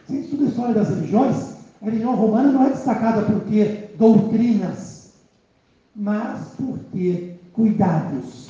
[0.06, 5.12] Se estuda a história das religiões, a religião romana não é destacada por ter doutrinas,
[5.94, 8.48] mas por ter cuidados.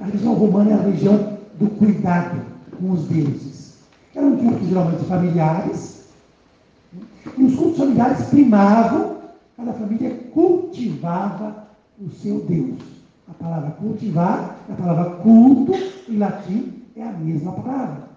[0.00, 2.40] A religião romana é a religião do cuidado
[2.78, 3.78] com os deuses.
[4.14, 5.98] Eram cultos geralmente familiares,
[7.36, 9.16] e os cultos familiares primavam,
[9.56, 11.68] cada família cultivava
[12.00, 12.78] o seu Deus.
[13.28, 15.72] A palavra cultivar, a palavra culto,
[16.12, 18.08] em latim, é a mesma palavra.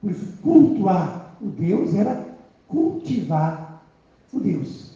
[0.00, 2.24] Por isso, cultuar o Deus era
[2.68, 3.82] cultivar
[4.32, 4.90] o Deus.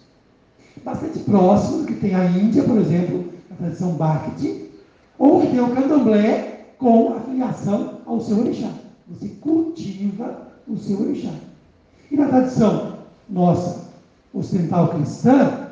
[0.84, 4.70] Bastante próximo do que tem a Índia, por exemplo, a tradição Bhakti,
[5.18, 8.70] ou que tem o candomblé com a filiação ao seu orixá.
[9.08, 11.32] Você cultiva o seu orixá.
[12.10, 13.88] E na tradição nossa
[14.32, 15.68] ocidental cristã,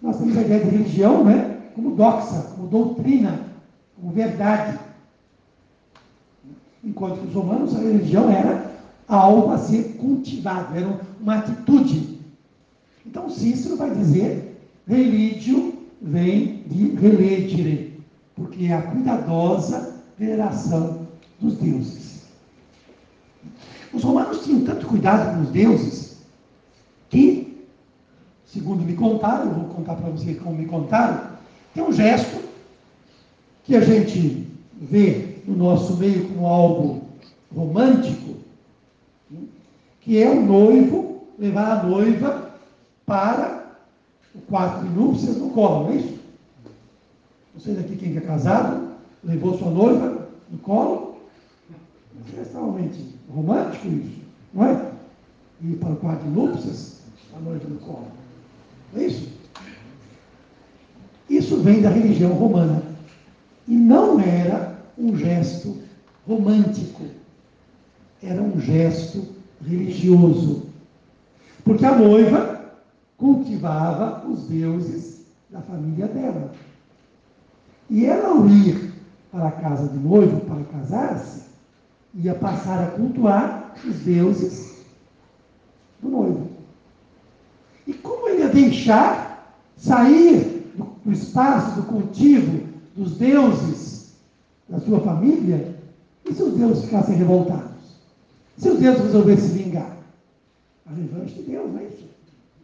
[0.00, 3.40] nós temos a ideia de religião né, como doxa, como doutrina,
[3.96, 4.78] como verdade.
[6.84, 8.70] Enquanto que os romanos, a religião era
[9.08, 12.20] algo a ser cultivado, era uma atitude.
[13.06, 14.54] Então Cícero vai dizer
[14.86, 17.98] religio vem de relegere,
[18.34, 21.06] porque é a cuidadosa veneração
[21.40, 22.24] dos deuses.
[23.92, 26.18] Os romanos tinham tanto cuidado com os deuses
[27.08, 27.64] que,
[28.44, 31.28] segundo me contaram, eu vou contar para vocês como me contaram,
[31.72, 32.42] tem um gesto
[33.64, 37.02] que a gente vê no nosso meio como algo
[37.54, 38.36] romântico,
[40.00, 42.50] que é o noivo levar a noiva
[43.06, 43.64] para
[44.34, 46.18] o quarto de núpcias no colo, não é isso?
[47.54, 48.88] Vocês aqui, quem é casado,
[49.22, 51.16] levou sua noiva no colo?
[52.36, 54.20] É extremamente romântico isso,
[54.52, 54.92] não é?
[55.62, 57.00] Ir para o quarto de núpcias,
[57.36, 58.08] a noiva no colo.
[58.92, 59.28] Não é isso?
[61.28, 62.82] Isso vem da religião romana.
[63.66, 65.78] E não era um gesto
[66.26, 67.02] romântico.
[68.22, 69.26] Era um gesto
[69.60, 70.66] religioso.
[71.64, 72.72] Porque a noiva
[73.16, 76.52] cultivava os deuses da família dela.
[77.88, 78.92] E ela, ao ir
[79.30, 81.42] para a casa do noivo para casar-se,
[82.14, 84.84] ia passar a cultuar os deuses
[86.00, 86.50] do noivo.
[87.86, 94.03] E como ele ia deixar sair do, do espaço do cultivo dos deuses
[94.68, 95.74] da sua família,
[96.24, 97.70] e se os deuses ficassem revoltados?
[98.56, 99.96] Se os deuses resolvessem se vingar?
[100.86, 102.04] A revanche de Deus, não é isso?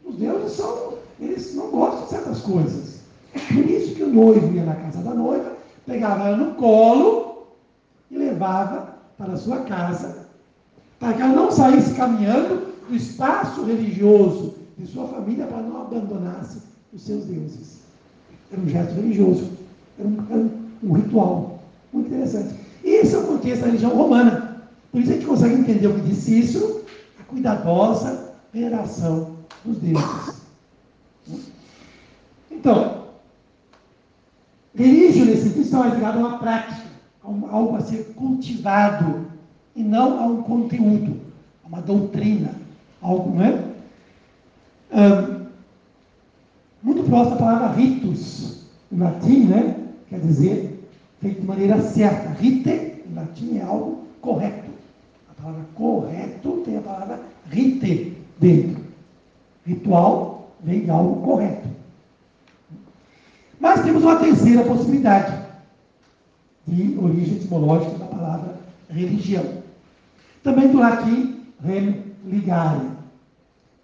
[0.05, 3.01] Os deuses são, eles não gostam de certas coisas.
[3.35, 7.47] É por isso que o noivo ia na casa da noiva, pegava ela no colo
[8.11, 10.27] e levava para a sua casa,
[10.99, 16.63] para que ela não saísse caminhando do espaço religioso de sua família para não abandonasse
[16.93, 17.81] os seus deuses.
[18.51, 19.51] Era um gesto religioso,
[19.99, 20.51] era um, era
[20.83, 21.50] um ritual
[21.92, 22.55] muito interessante.
[22.83, 24.66] Esse é o contexto da religião romana.
[24.90, 26.85] Por isso a gente consegue entender o que diz Cícero,
[27.20, 30.40] a cuidadosa veneração dos deuses.
[32.50, 33.05] Então,
[34.74, 36.83] religião nesse sentido está mais ligado a uma prática,
[37.22, 39.26] a algo a ser cultivado,
[39.74, 41.20] e não a um conteúdo,
[41.64, 42.55] a uma doutrina,
[43.00, 43.70] algo, não é?
[44.92, 45.46] Um,
[46.83, 49.76] muito próximo da palavra ritus, em latim, né?
[50.09, 50.69] Quer dizer,
[51.20, 52.30] feito de maneira certa.
[52.30, 52.70] Rite,
[53.06, 54.70] em latim, é algo correto.
[55.30, 58.83] A palavra correto tem a palavra rite dentro.
[59.64, 61.68] Ritual vem de algo correto.
[63.59, 65.38] Mas temos uma terceira possibilidade
[66.66, 69.61] de origem etimológica da palavra religião.
[70.42, 72.88] Também do latim rem ligare.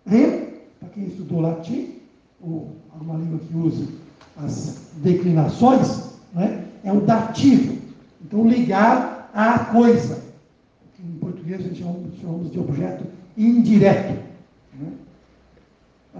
[0.06, 1.96] Rem, para quem estudou latim,
[2.40, 3.88] ou alguma língua que use
[4.36, 6.65] as declinações, é?
[6.84, 7.78] É o dativo.
[8.24, 10.24] Então, ligar à coisa.
[10.98, 11.80] Em português a gente
[12.20, 13.04] chama de objeto
[13.36, 14.18] indireto.
[14.78, 14.92] Né?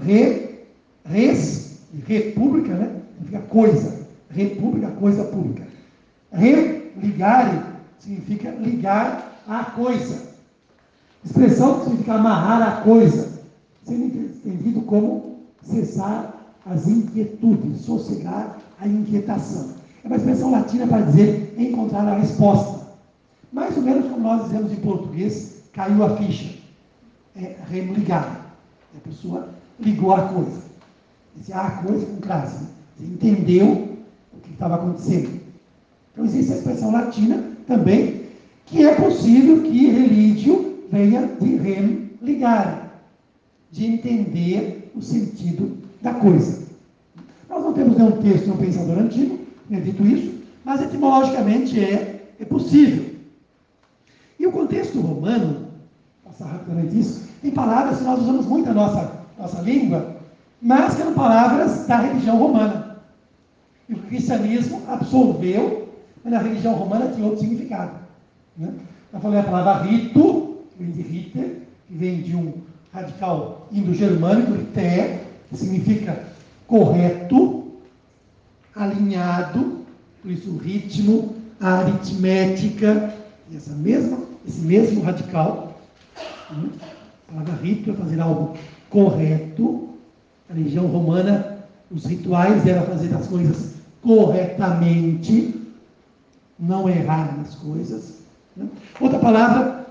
[0.01, 0.61] Re,
[1.05, 3.01] res, república, né?
[3.15, 4.07] significa coisa.
[4.31, 5.67] República, coisa pública.
[6.33, 7.63] Religare
[7.99, 10.27] significa ligar à coisa.
[11.25, 13.41] Expressão que significa amarrar a coisa,
[13.85, 19.75] sendo entendido como cessar as inquietudes, sossegar a inquietação.
[20.07, 22.87] É uma expressão latina para dizer encontrar a resposta.
[23.53, 26.57] Mais ou menos como nós dizemos em português, caiu a ficha.
[27.35, 28.55] É remligar.
[28.97, 29.49] A pessoa
[29.81, 30.63] ligou a coisa.
[31.35, 32.67] Disse, ah, a coisa com crase.
[33.01, 33.09] Né?
[33.15, 33.97] Entendeu
[34.33, 35.41] o que estava acontecendo.
[36.13, 38.27] Então existe a expressão latina também,
[38.65, 43.03] que é possível que religio venha de rem ligar,
[43.73, 46.65] de entender o sentido da coisa.
[47.51, 52.45] Nós não temos nenhum texto, nenhum pensador antigo, nem dito isso, mas etimologicamente é, é
[52.45, 53.15] possível.
[54.39, 55.69] E o contexto romano,
[56.25, 60.17] passar rapidamente isso, tem palavras que nós usamos muito na nossa, nossa língua,
[60.61, 62.97] mas que eram palavras da religião romana.
[63.89, 65.89] E o cristianismo absorveu,
[66.23, 67.93] mas na religião romana tinha outro significado.
[68.57, 68.73] Né?
[69.13, 72.53] Eu falei a palavra rito, que vem de riter, que vem de um
[72.93, 76.25] radical indo-germânico, rité, que significa
[76.67, 77.56] correto,
[78.77, 79.85] alinhado,
[80.23, 83.15] por isso o ritmo, a aritmética,
[83.55, 85.81] essa mesma, esse mesmo radical,
[86.51, 86.69] né?
[87.29, 88.57] a palavra rito é fazer algo
[88.91, 89.89] correto,
[90.51, 91.59] a religião romana,
[91.91, 95.55] os rituais eram fazer as coisas corretamente,
[96.59, 98.21] não errar nas coisas.
[98.57, 98.69] Né?
[99.01, 99.87] Outra palavra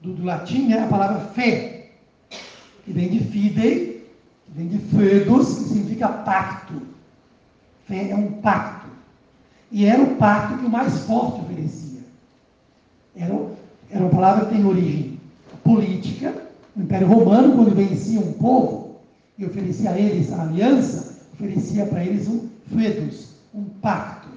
[0.00, 1.90] do, do, latim é a palavra fé,
[2.84, 4.06] que vem de fidei,
[4.46, 6.97] que vem de fedos, que significa pacto.
[7.88, 8.86] Fé é um pacto.
[9.72, 12.00] E era o pacto que o mais forte oferecia.
[13.16, 13.34] Era,
[13.90, 15.18] era uma palavra que tem origem
[15.64, 16.34] política.
[16.76, 18.96] O Império Romano, quando vencia um povo
[19.38, 24.28] e oferecia a eles a aliança, oferecia para eles um fedos, um pacto.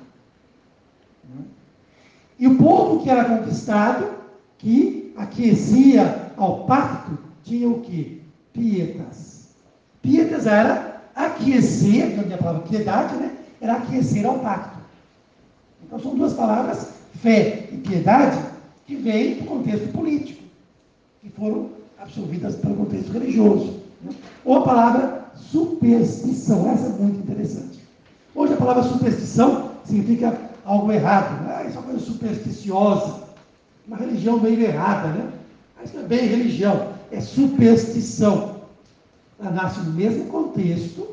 [2.39, 4.09] E o povo que era conquistado,
[4.57, 8.23] que aquecia ao pacto, tinha o que?
[8.53, 9.49] Pietas.
[10.01, 13.37] Pietas era aquecer, que é a palavra piedade, né?
[13.62, 14.80] Era aquecer ao pacto.
[15.86, 16.89] Então são duas palavras,
[17.21, 18.39] fé e piedade,
[18.88, 20.41] que vêm do contexto político,
[21.21, 21.69] que foram
[22.00, 23.80] absorvidas pelo contexto religioso.
[24.02, 24.12] Né?
[24.43, 27.80] Ou a palavra superstição, essa é muito interessante.
[28.34, 31.65] Hoje a palavra superstição significa algo errado, né?
[31.67, 33.21] isso é uma coisa supersticiosa,
[33.88, 35.32] uma religião meio errada, né?
[35.80, 38.56] Mas não é bem religião, é superstição.
[39.39, 41.08] Ela nasce no mesmo contexto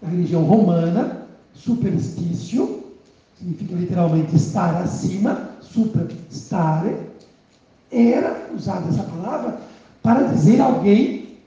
[0.00, 1.21] da religião romana,
[1.54, 2.84] superstício,
[3.38, 6.96] significa literalmente estar acima, superstare,
[7.90, 9.58] era usada essa palavra
[10.02, 11.38] para dizer alguém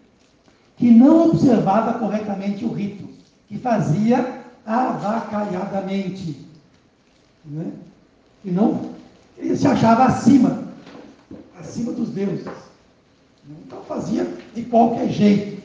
[0.78, 3.08] que não observava corretamente o rito,
[3.48, 6.38] que fazia avacalhadamente,
[7.46, 7.72] né?
[8.42, 8.92] que não,
[9.38, 10.64] ele se achava acima,
[11.60, 12.48] acima dos deuses.
[13.66, 15.64] Então fazia de qualquer jeito.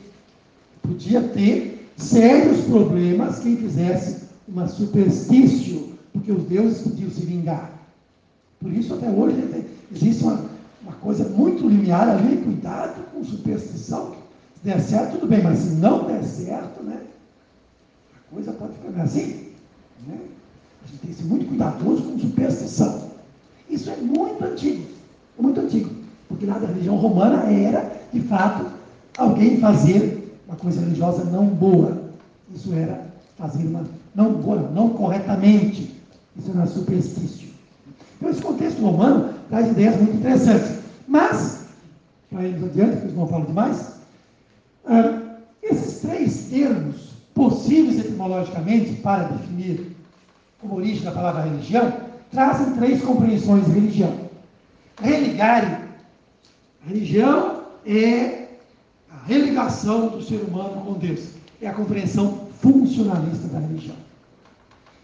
[0.83, 7.71] Podia ter sérios problemas quem fizesse uma superstício, porque os deuses podiam se vingar.
[8.61, 10.45] Por isso até hoje existe uma,
[10.83, 14.15] uma coisa muito limiar ali, cuidado com superstição.
[14.55, 17.01] Se der certo, tudo bem, mas se não der certo, né?
[18.15, 19.49] A coisa pode ficar assim.
[20.07, 20.19] Né?
[20.85, 23.11] A gente tem que ser muito cuidadoso com superstição.
[23.69, 24.85] Isso é muito antigo.
[25.39, 25.91] É muito antigo.
[26.29, 28.67] Porque da religião romana era, de fato,
[29.17, 32.11] alguém fazer uma coisa religiosa não boa.
[32.55, 33.07] Isso era
[33.39, 34.33] fazer uma não
[34.73, 35.95] não corretamente.
[36.37, 37.49] Isso era superstício.
[38.17, 40.79] Então, esse contexto romano traz ideias muito interessantes.
[41.09, 41.67] Mas,
[42.31, 43.95] para irmos adiante, porque não falo demais,
[44.85, 45.31] uh,
[45.63, 49.97] esses três termos possíveis etimologicamente para definir
[50.61, 51.93] como origem da palavra religião
[52.31, 54.31] trazem três compreensões de religião.
[55.03, 55.91] Religare
[56.87, 58.47] Religião é
[59.11, 61.29] a religação do ser humano com Deus.
[61.61, 63.97] É a compreensão funcionalista da religião.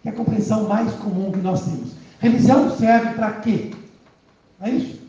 [0.04, 1.92] É a compreensão mais comum que nós temos.
[2.20, 3.72] Religião serve para quê?
[4.60, 5.00] Não é isso?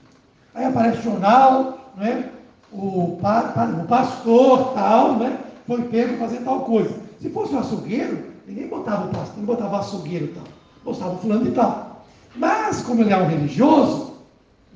[0.54, 2.32] Aí aparece o jornal, né?
[2.72, 5.40] o, o pastor tal, né?
[5.66, 6.96] foi pego fazer tal coisa.
[7.22, 10.44] Se fosse um açougueiro, ninguém botava o pastor, ninguém botava açougueiro tal.
[10.84, 12.06] Botava fulano e tal.
[12.36, 14.14] Mas, como ele é um religioso,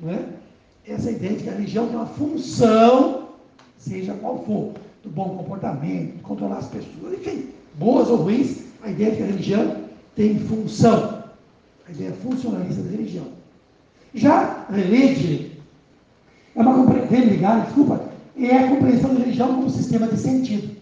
[0.00, 0.28] né?
[0.86, 3.28] essa ideia de que a religião tem uma função,
[3.78, 9.10] seja qual for, do bom comportamento, controlar as pessoas, enfim, boas ou ruins, a ideia
[9.10, 9.76] de que a religião
[10.16, 11.22] tem função.
[11.88, 13.26] A ideia funcionalista da religião.
[14.14, 15.50] Já religião
[16.54, 18.04] é uma compreensão, desculpa,
[18.36, 20.76] é a compreensão da religião como sistema de sentido.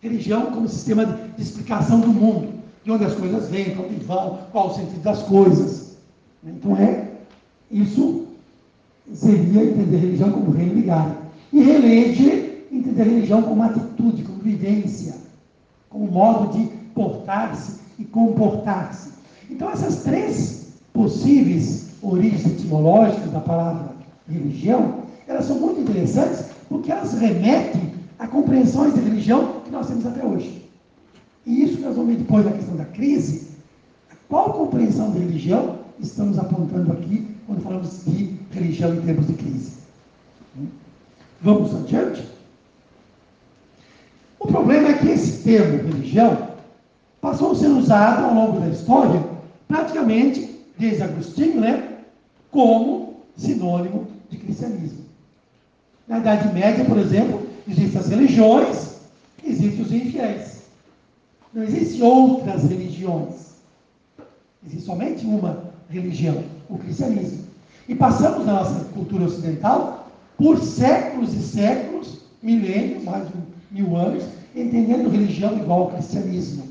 [0.00, 2.52] Religião como sistema de explicação do mundo,
[2.84, 5.96] de onde as coisas vêm, para onde vão, qual o sentido das coisas.
[6.44, 7.08] Então é
[7.70, 8.26] isso
[9.12, 11.16] seria entender religião como reino ligado.
[11.52, 15.14] E relege, entender religião como atitude, como vivência,
[15.90, 19.10] como modo de portar-se e comportar-se.
[19.50, 23.92] Então, essas três possíveis origens etimológicas da palavra
[24.28, 30.06] religião, elas são muito interessantes porque elas remetem a compreensões de religião que nós temos
[30.06, 30.68] até hoje.
[31.46, 33.48] E isso nós vamos ver depois da questão da crise,
[34.28, 39.72] qual compreensão de religião estamos apontando aqui quando falamos de religião em tempos de crise.
[41.40, 42.37] Vamos adiante?
[44.40, 46.48] O problema é que esse termo religião
[47.20, 49.22] passou a ser usado ao longo da história,
[49.66, 51.88] praticamente desde Agostinho, né,
[52.50, 55.04] como sinônimo de cristianismo.
[56.06, 59.00] Na Idade Média, por exemplo, existem as religiões,
[59.44, 60.62] existem os infiéis.
[61.52, 63.48] Não existem outras religiões.
[64.64, 67.44] Existe somente uma religião, o cristianismo.
[67.88, 73.32] E passamos na nossa cultura ocidental por séculos e séculos, milênios, mais de
[73.70, 76.64] mil anos, entendendo religião igual ao cristianismo.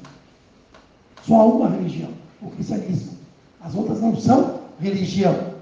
[1.24, 2.10] Só uma religião,
[2.42, 3.18] o cristianismo.
[3.62, 5.54] As outras não são religião.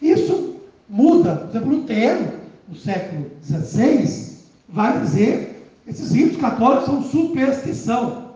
[0.00, 0.56] Isso
[0.88, 1.36] muda.
[1.36, 5.48] Por exemplo, Lutero, no século XVI, vai dizer
[5.86, 8.28] esses ritos católicos são superstição.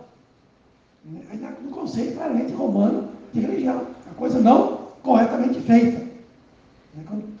[1.63, 3.87] No conceito claramente romano de religião.
[4.09, 6.03] A coisa não corretamente feita.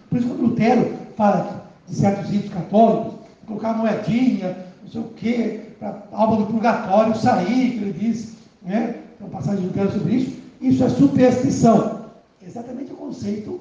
[0.09, 3.12] Por isso, quando Lutero fala de certos ritos católicos,
[3.45, 8.35] colocar moedinha, não sei o quê, para a alma do purgatório sair, que ele diz,
[8.61, 9.01] né?
[9.19, 10.41] Uma passagem Lutero sobre isso.
[10.59, 12.05] Isso é superstição.
[12.41, 13.59] É exatamente o conceito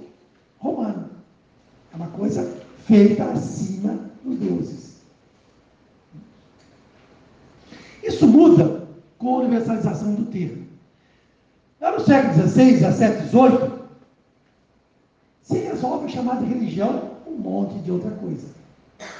[0.58, 1.10] romano.
[1.92, 2.56] É uma coisa
[2.86, 4.92] feita acima dos deuses.
[8.02, 8.82] Isso muda
[9.18, 10.66] com a universalização do termo.
[11.80, 13.72] Lá no século XVI, XVII, XVIII,
[15.42, 18.61] se resolve chamar de religião um monte de outra coisa.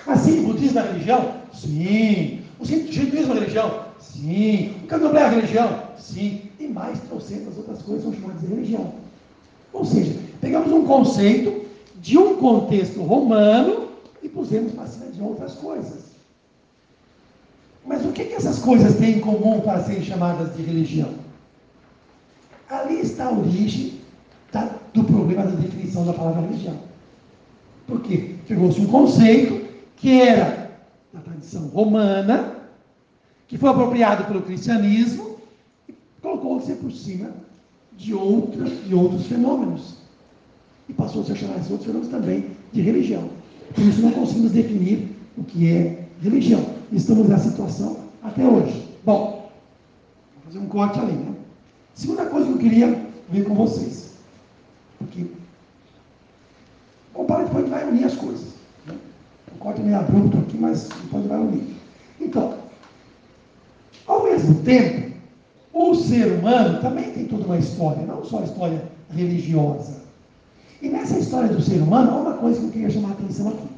[0.07, 1.35] Assim, o budismo é religião?
[1.53, 2.41] Sim.
[2.59, 3.85] O hinduísmo é religião?
[3.99, 4.74] Sim.
[4.85, 5.93] O candomblé é religião?
[6.03, 8.93] sim, e mais trocentas outras coisas são chamadas de religião.
[9.72, 11.64] Ou seja, pegamos um conceito
[11.97, 13.89] de um contexto romano
[14.22, 16.12] e pusemos para cima de outras coisas.
[17.87, 21.11] Mas o que, que essas coisas têm em comum para serem chamadas de religião?
[22.68, 24.01] Ali está a origem
[24.53, 26.78] da, do problema da definição da palavra religião.
[27.87, 29.61] Porque pegou-se um conceito
[30.03, 30.68] que era
[31.12, 32.57] da tradição romana,
[33.46, 35.36] que foi apropriado pelo cristianismo
[35.88, 37.30] e colocou-se por cima
[37.96, 39.98] de, outra, de outros fenômenos.
[40.88, 43.30] E passou-se a chamar esses outros fenômenos também de religião.
[43.76, 46.66] Por isso não conseguimos definir o que é religião.
[46.90, 48.88] Estamos nessa situação até hoje.
[49.05, 49.53] Bom,
[50.34, 51.32] vou fazer um corte ali, né?
[51.94, 54.14] Segunda coisa que eu queria ver com vocês.
[54.98, 55.26] Porque
[57.14, 58.55] o pai depois vai unir as coisas.
[58.86, 58.94] Né?
[59.55, 61.76] O corte é meio abrupto aqui, mas depois vai unir.
[62.20, 62.55] Então,
[64.07, 65.12] ao mesmo tempo,
[65.72, 70.03] o ser humano também tem toda uma história, não só a história religiosa.
[70.80, 73.49] E nessa história do ser humano, há uma coisa que eu queria chamar a atenção
[73.49, 73.68] aqui,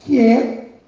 [0.00, 0.78] que é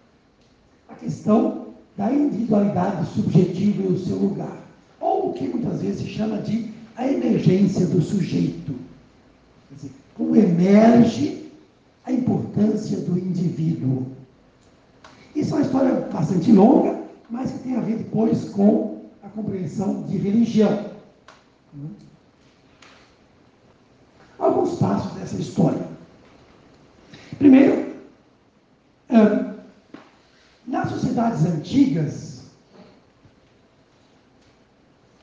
[0.88, 4.56] a questão da individualidade subjetiva e o seu lugar,
[5.00, 8.74] ou o que muitas vezes se chama de a emergência do sujeito.
[9.68, 11.38] Quer dizer, como emerge
[12.08, 14.06] a importância do indivíduo.
[15.34, 20.02] Isso é uma história bastante longa, mas que tem a ver depois com a compreensão
[20.02, 20.90] de religião.
[24.38, 25.86] Alguns passos dessa história.
[27.38, 27.94] Primeiro,
[30.66, 32.42] nas sociedades antigas,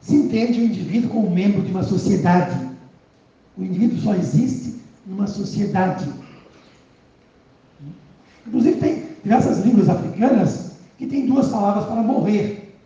[0.01, 2.69] se entende o indivíduo como membro de uma sociedade.
[3.57, 6.09] O indivíduo só existe numa sociedade.
[8.45, 12.77] Inclusive, tem diversas línguas africanas que têm duas palavras para morrer.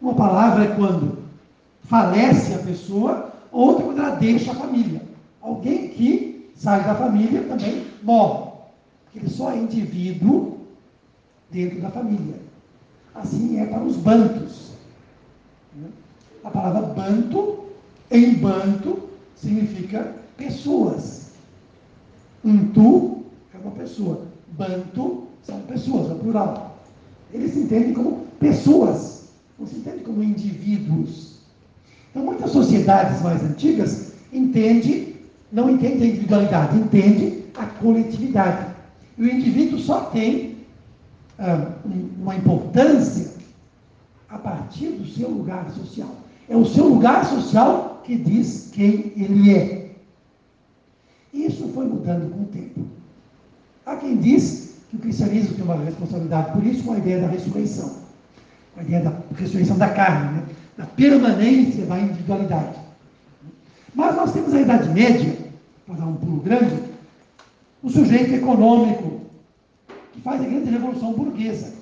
[0.00, 1.18] Uma palavra é quando
[1.84, 5.02] falece a pessoa, outra quando ela deixa a família.
[5.40, 8.50] Alguém que sai da família também morre.
[9.16, 10.58] Ele só é indivíduo
[11.50, 12.36] dentro da família.
[13.14, 14.72] Assim é para os bantos.
[16.44, 17.64] A palavra banto,
[18.10, 21.30] em banto, significa pessoas.
[22.44, 23.24] Untu
[23.54, 24.26] é uma pessoa.
[24.52, 26.78] Banto são pessoas, é o plural.
[27.32, 29.28] Eles se entendem como pessoas,
[29.58, 31.38] não se entendem como indivíduos.
[32.10, 35.16] Então, muitas sociedades mais antigas entendem,
[35.52, 38.74] não entendem a individualidade, entendem a coletividade.
[39.16, 40.56] E o indivíduo só tem
[41.38, 41.72] ah,
[42.20, 43.32] uma importância
[44.28, 46.14] a partir do seu lugar social.
[46.48, 49.90] É o seu lugar social que diz quem ele é.
[51.32, 52.80] Isso foi mudando com o tempo.
[53.84, 57.28] Há quem diz que o cristianismo tem uma responsabilidade por isso com a ideia da
[57.28, 57.96] ressurreição,
[58.74, 60.42] com a ideia da ressurreição da carne, né?
[60.76, 62.78] da permanência da individualidade.
[63.94, 65.36] Mas nós temos a Idade Média,
[65.86, 66.82] para dar um pulo grande,
[67.82, 69.20] o sujeito econômico,
[70.12, 71.72] que faz a grande revolução burguesa.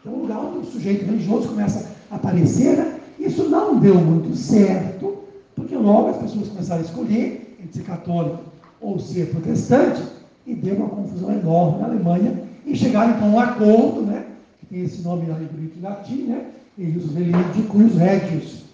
[0.00, 3.00] Então, o lugar onde o sujeito religioso começa a aparecer, né?
[3.18, 5.24] isso não deu muito certo,
[5.56, 8.38] porque logo as pessoas começaram a escolher entre ser católico
[8.80, 10.02] ou ser protestante,
[10.46, 14.24] e deu uma confusão enorme na Alemanha E chegaram então a um acordo, né?
[14.58, 16.46] que tem esse nome lá em latim, né?
[16.76, 18.64] e os religicus regios,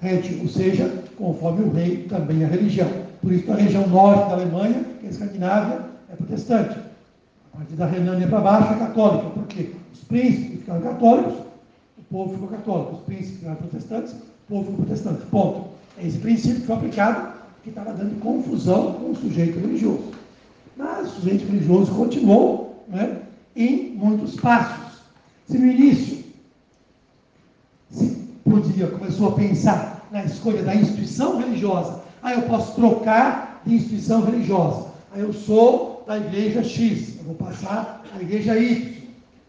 [0.00, 2.88] regio, ou seja, conforme o rei também a religião.
[3.22, 5.80] Por isso, na região norte da Alemanha, que é a Escandinávia,
[6.12, 6.76] é protestante.
[7.52, 9.30] A partir da Renânia para baixo é católica.
[9.30, 9.70] Por quê?
[9.92, 11.34] Os príncipes ficaram católicos,
[12.10, 12.94] o povo ficou católico.
[12.94, 15.26] Os príncipes ficaram protestantes, o povo ficou protestante.
[15.26, 15.74] Ponto.
[15.96, 20.12] É esse princípio que foi aplicado, que estava dando confusão com o sujeito religioso.
[20.76, 23.22] Mas o sujeito religioso continuou né,
[23.54, 25.02] em muitos passos.
[25.48, 26.24] Se no início
[27.90, 28.10] se
[28.42, 34.22] podia, começou a pensar na escolha da instituição religiosa, aí eu posso trocar de instituição
[34.24, 34.88] religiosa.
[35.12, 38.94] Aí eu sou da igreja X, eu vou passar à igreja Y.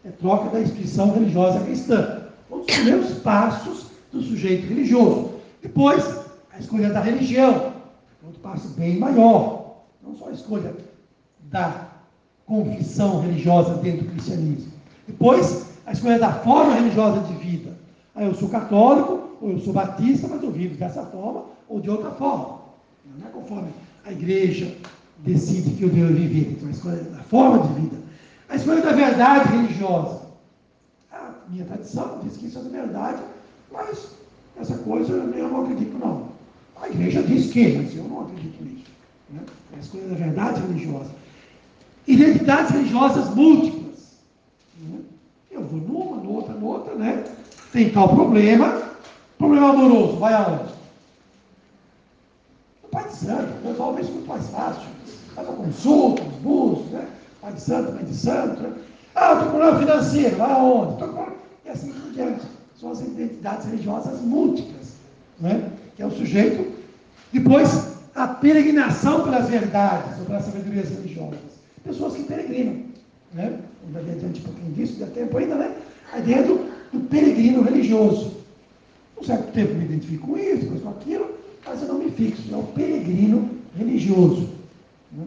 [0.04, 2.15] É troca da instituição religiosa cristã.
[2.50, 5.32] Dos primeiros passos do sujeito religioso.
[5.62, 6.04] Depois,
[6.52, 7.72] a escolha da religião,
[8.24, 9.76] outro passo bem maior.
[10.02, 10.74] Não só a escolha
[11.40, 11.88] da
[12.46, 14.72] confissão religiosa dentro do cristianismo.
[15.06, 17.76] Depois, a escolha da forma religiosa de vida.
[18.14, 21.90] Aí eu sou católico, ou eu sou batista, mas eu vivo dessa forma ou de
[21.90, 22.60] outra forma.
[23.18, 23.68] Não é conforme
[24.04, 24.76] a igreja
[25.18, 26.52] decide que eu devo viver.
[26.52, 27.96] Então, a escolha da forma de vida.
[28.48, 30.25] A escolha da verdade religiosa.
[31.16, 33.22] A minha tradição diz que isso é verdade,
[33.72, 34.10] mas
[34.60, 36.28] essa coisa eu não acredito, não.
[36.80, 38.90] A igreja diz que, mas eu não acredito nisso.
[39.30, 39.40] Né?
[39.72, 41.10] É a escolha da verdade religiosa.
[42.06, 44.18] Identidades religiosas múltiplas.
[44.80, 45.00] Né?
[45.50, 47.24] Eu vou numa, noutra, noutra, né?
[47.72, 48.82] Tem tal problema.
[49.38, 50.72] Problema amoroso, vai aonde?
[52.84, 54.88] O Pai de Santo, resolve isso muito mais fácil.
[55.34, 57.08] Faz a consulta, os bustos, né?
[57.40, 58.62] Pai de Santo, Pai de Santo.
[58.62, 58.72] Né?
[59.16, 61.04] Ah, eu tenho problema financeiro, vai aonde?
[61.64, 62.46] E assim por diante.
[62.78, 64.92] São as identidades religiosas múltiplas.
[65.40, 65.70] Né?
[65.96, 66.70] Que é o sujeito.
[67.32, 71.38] Depois, a peregrinação pelas verdades, ou pelas sabedorias religiosas.
[71.82, 72.82] Pessoas que peregrinam.
[73.32, 73.58] Né?
[73.90, 75.74] Vamos adiante um pouquinho disso, dá tempo ainda, né?
[76.12, 78.36] A ideia do, do peregrino religioso.
[79.18, 81.30] Um certo tempo me identifico com isso, com aquilo,
[81.64, 82.42] mas eu não me fixo.
[82.52, 84.46] É o peregrino religioso.
[85.10, 85.24] Né?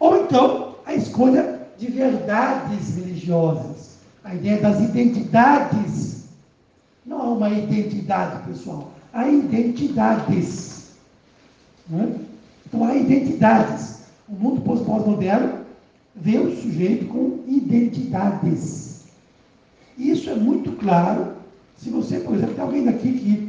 [0.00, 3.98] Ou então, a escolha de verdades religiosas.
[4.22, 6.24] A ideia das identidades.
[7.06, 8.92] Não há uma identidade, pessoal.
[9.12, 10.90] Há identidades.
[11.88, 12.20] Né?
[12.66, 14.02] Então, há identidades.
[14.28, 15.60] O mundo pós-moderno
[16.14, 19.04] vê o sujeito com identidades.
[19.96, 21.32] Isso é muito claro
[21.78, 23.48] se você, por exemplo, tem alguém daqui que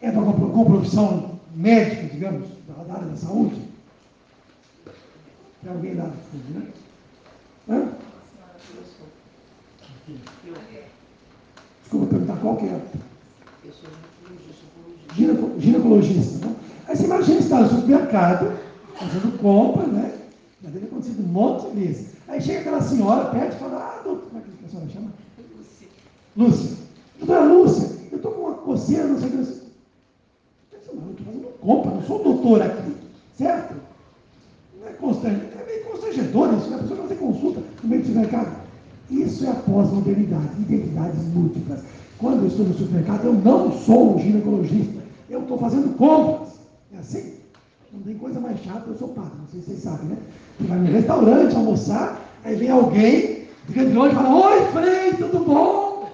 [0.00, 3.56] é de alguma profissão médica, digamos, da área da saúde.
[5.62, 6.66] Tem alguém lá né?
[11.82, 12.80] Desculpa perguntar qual que é.
[15.58, 16.46] Ginecologista.
[16.46, 16.56] Né?
[16.86, 18.56] Aí você imagina estar no supermercado,
[18.94, 20.18] fazendo compra, né?
[20.62, 22.08] Já deve ter acontecido um monte de vezes.
[22.28, 25.12] Aí chega aquela senhora perto e fala, ah, doutor, como é que a senhora chama?
[25.56, 25.88] Lúcia.
[26.36, 26.76] Lúcia.
[27.18, 29.36] Doutora Lúcia, eu estou com uma coceira, não sei o que.
[29.36, 30.94] Eu estou
[31.24, 32.96] fazendo compra, não sou doutor aqui,
[33.36, 33.74] certo?
[34.86, 36.76] É constrangedor, é meio constrangedor isso, né?
[36.76, 38.56] a pessoa fazer consulta no meio do supermercado.
[39.10, 41.80] Isso é a pós-modernidade, identidades múltiplas.
[42.18, 46.48] Quando eu estou no supermercado, eu não sou um ginecologista, eu estou fazendo compras.
[46.94, 47.34] É assim?
[47.92, 50.16] Não tem coisa mais chata, eu sou padre, não sei se vocês sabem, né?
[50.58, 55.12] Você vai no restaurante almoçar, aí vem alguém, fica de longe e fala, oi Frei,
[55.12, 56.10] tudo bom?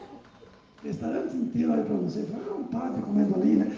[0.82, 3.72] O restaurante inteiro olha para você e fala, ah, um padre comendo ali, né?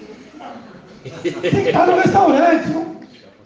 [1.23, 2.71] Tem que estar no restaurante.
[2.71, 2.94] Não?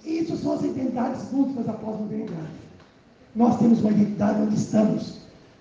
[0.08, 2.48] Isso são as identidades múltiplas da pós-modernidade.
[3.36, 5.18] Nós temos uma identidade onde estamos.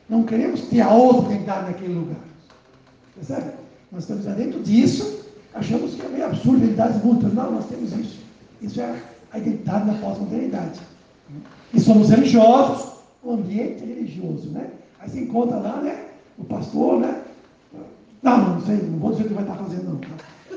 [0.07, 2.21] Não queremos ter a outra identidade naquele lugar.
[3.13, 3.51] Percebe?
[3.91, 7.33] Nós estamos dentro disso, achamos que é meio absurdo identidades múltiplas.
[7.33, 8.19] Não, nós temos isso.
[8.61, 10.79] Isso é a identidade da pós-modernidade.
[11.73, 14.69] E somos religiosos, o ambiente religioso, né?
[14.99, 16.05] Aí você encontra lá, né?
[16.37, 17.21] O pastor, né?
[18.23, 19.97] Não, não sei, não vou dizer o que vai estar fazendo, não.
[19.99, 20.07] Tá?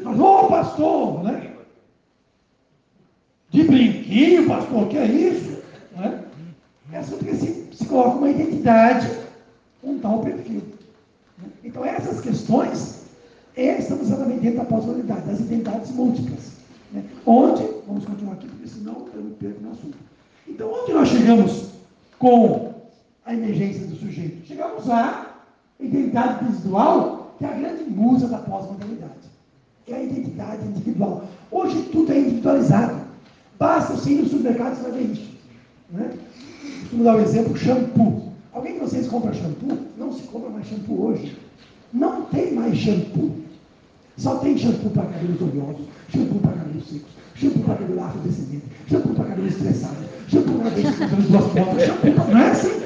[0.05, 1.50] Mas, ô pastor, né?
[3.51, 5.59] De brinquinho, pastor, que é isso?
[5.97, 6.23] Né?
[6.93, 9.11] É só porque se, se coloca uma identidade,
[9.83, 10.63] um tal perfil.
[11.39, 11.49] Né?
[11.65, 13.01] Então, essas questões
[13.57, 16.53] é, estamos exatamente dentro da pós-modernidade, das identidades múltiplas.
[16.93, 17.05] Né?
[17.27, 19.99] Onde, vamos continuar aqui, porque senão eu me perco no assunto.
[20.47, 21.71] Então, onde nós chegamos
[22.19, 22.73] com
[23.25, 24.47] a emergência do sujeito?
[24.47, 25.27] Chegamos à
[25.81, 29.11] identidade individual, que é a grande musa da pós-modernidade.
[29.89, 31.25] É a identidade individual.
[31.51, 33.00] Hoje tudo é individualizado.
[33.61, 35.31] Você ir no supermercado e vai ver isso.
[35.91, 36.11] Né?
[36.81, 38.33] Costumo dar um exemplo, shampoo.
[38.55, 39.79] Alguém de vocês compra shampoo?
[39.99, 41.37] Não se compra mais shampoo hoje.
[41.93, 43.37] Não tem mais shampoo.
[44.17, 49.15] Só tem shampoo para cabelos oleosos, shampoo para cabelos secos, shampoo para cabelo afrodescendente, shampoo
[49.15, 49.97] para cabelo estressado,
[50.29, 52.25] shampoo para cabelo com duas pontas, shampoo para...
[52.25, 52.83] Não é assim?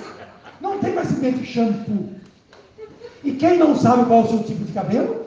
[0.61, 2.09] Não tem mais simplesmente shampoo.
[3.22, 5.27] E quem não sabe qual é o seu tipo de cabelo?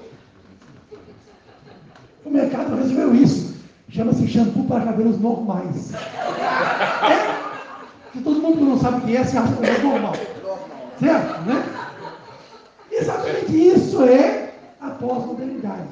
[2.25, 3.56] O mercado resolveu isso.
[3.89, 5.93] Chama-se shampoo para cabelos normais.
[5.93, 7.37] É?
[8.11, 10.13] Que todo mundo não sabe o que é, se acha que é normal.
[10.99, 11.41] Certo?
[11.45, 11.63] Né?
[12.91, 15.87] Exatamente isso é a pós-modernidade.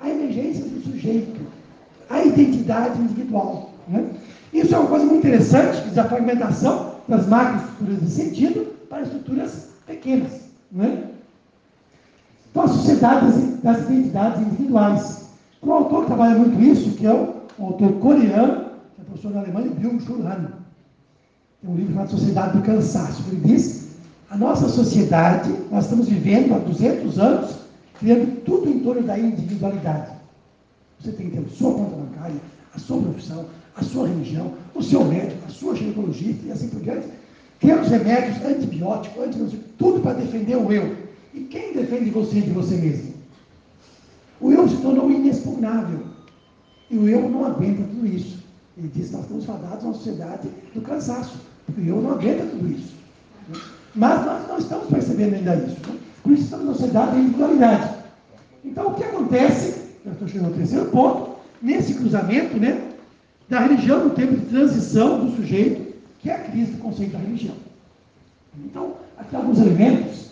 [0.00, 1.40] A emergência do sujeito,
[2.08, 3.70] a identidade individual.
[3.86, 4.04] Né?
[4.52, 9.02] Isso é uma coisa muito interessante, que diz a fragmentação das macroestruturas de sentido para
[9.02, 10.32] estruturas pequenas.
[10.72, 11.04] Né?
[12.50, 13.30] Então, a sociedade
[13.62, 15.27] das identidades individuais.
[15.68, 19.40] Um autor que trabalha muito isso, que é um autor coreano, que é professor na
[19.40, 20.16] Alemanha, Byung-Chul.
[20.16, 23.88] Tem um livro chamado Sociedade do Cansaço, ele diz
[24.30, 27.58] a nossa sociedade, nós estamos vivendo há 200 anos,
[27.98, 30.12] criando tudo em torno da individualidade.
[31.00, 32.40] Você tem que ter a sua conta bancária,
[32.74, 33.44] a sua profissão,
[33.76, 37.08] a sua religião, o seu médico, a sua ginecologista e assim por diante.
[37.60, 40.96] Criamos remédios antibióticos, antibióticos, tudo para defender o eu.
[41.34, 43.17] E quem defende você de você mesmo?
[44.40, 46.00] O eu se tornou inexpugnável.
[46.90, 48.38] E o eu não aguenta tudo isso.
[48.76, 51.38] Ele diz que nós estamos fadados a uma sociedade do cansaço.
[51.66, 52.94] Porque o eu não aguenta tudo isso.
[53.94, 55.76] Mas nós não estamos percebendo ainda isso.
[55.88, 55.98] Né?
[56.22, 57.94] Por isso estamos na sociedade da individualidade.
[58.64, 62.92] Então o que acontece, eu estou chegando ao terceiro ponto, nesse cruzamento né,
[63.48, 67.18] da religião no tempo de transição do sujeito, que é a crise do conceito da
[67.18, 67.54] religião.
[68.64, 70.30] Então, aqui alguns elementos,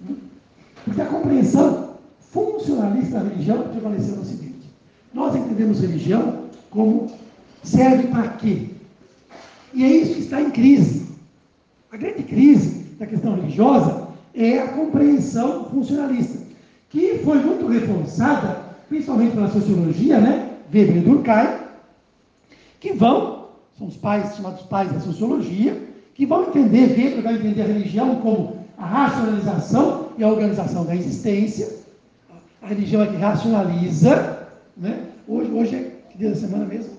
[0.00, 0.16] né,
[0.84, 1.91] porque a compreensão
[2.62, 4.70] funcionalista da religião prevaleceu no seguinte:
[5.12, 7.10] nós entendemos religião como
[7.62, 8.68] serve para quê?
[9.74, 11.06] E é isso que está em crise.
[11.90, 16.38] A grande crise da questão religiosa é a compreensão funcionalista,
[16.88, 20.50] que foi muito reforçada, principalmente pela sociologia, né?
[20.72, 21.58] Weber e Durkheim,
[22.80, 27.62] que vão, são os pais chamados pais da sociologia, que vão entender, Weber vai entender
[27.62, 31.81] a religião como a racionalização e a organização da existência.
[32.62, 35.06] A religião é que racionaliza, né?
[35.26, 36.92] Hoje, hoje é que dia da semana mesmo?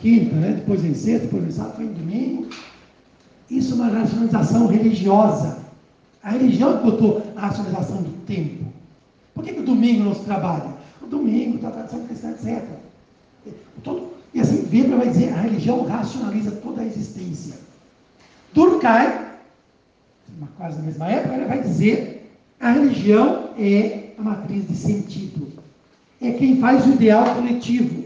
[0.00, 0.52] Quinta, né?
[0.56, 2.50] Depois vem sexta, depois vem sábado, depois vem domingo.
[3.48, 5.58] Isso é uma racionalização religiosa.
[6.22, 8.64] A religião que botou a racionalização do tempo.
[9.34, 10.74] Por que, que o domingo não se trabalha?
[11.00, 12.64] O domingo, da tradição cristã, etc.
[13.82, 17.54] Todo, e assim, Weber vai dizer, a religião racionaliza toda a existência.
[18.52, 19.30] Durkheim,
[20.56, 22.30] quase na mesma época, vai dizer,
[22.60, 25.48] a religião é a matriz de sentido.
[26.20, 28.04] É quem faz o ideal coletivo.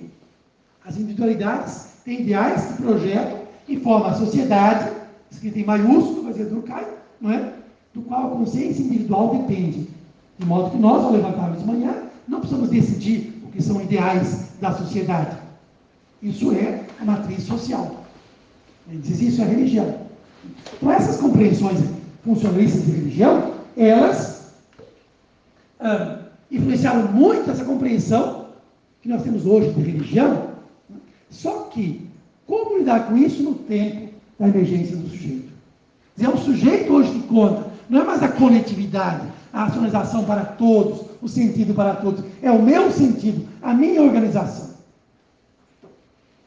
[0.87, 4.91] As individualidades têm ideais que projetam e formam a sociedade
[5.31, 6.87] escrito em maiúsculo, vai dizer Durkheim,
[7.21, 7.53] não é?
[7.93, 9.89] do qual a consciência individual depende.
[10.39, 11.95] De modo que nós, ao levantarmos de manhã,
[12.27, 15.37] não precisamos decidir o que são ideais da sociedade.
[16.23, 18.05] Isso é a matriz social.
[18.89, 20.01] Ele diz isso é religião.
[20.77, 21.81] Então, essas compreensões
[22.25, 24.34] funcionalistas de religião, elas
[25.85, 26.19] ah,
[26.51, 28.47] influenciaram muito essa compreensão
[29.03, 30.49] que nós temos hoje de religião.
[31.31, 32.09] Só que,
[32.47, 35.53] como lidar com isso no tempo da emergência do sujeito.
[36.19, 41.07] É o sujeito hoje que conta, não é mais a coletividade, a racionalização para todos,
[41.21, 42.25] o sentido para todos.
[42.41, 44.71] É o meu sentido, a minha organização.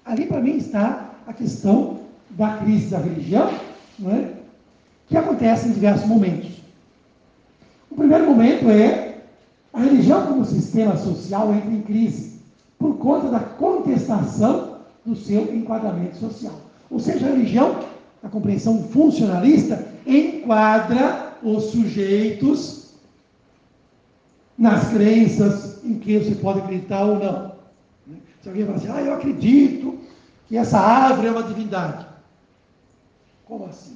[0.05, 1.99] Ali para mim está a questão
[2.31, 3.51] da crise da religião,
[3.99, 4.31] não é?
[5.07, 6.49] que acontece em diversos momentos.
[7.89, 9.06] O primeiro momento é
[9.77, 12.41] a religião como sistema social entra em crise
[12.79, 16.55] por conta da contestação do seu enquadramento social.
[16.89, 17.85] Ou seja, a religião,
[18.23, 22.93] a compreensão funcionalista, enquadra os sujeitos
[24.57, 27.51] nas crenças em que você pode acreditar ou não.
[28.41, 29.99] Se alguém fala assim, ah, eu acredito
[30.47, 32.03] que essa árvore é uma divindade.
[33.45, 33.95] Como assim?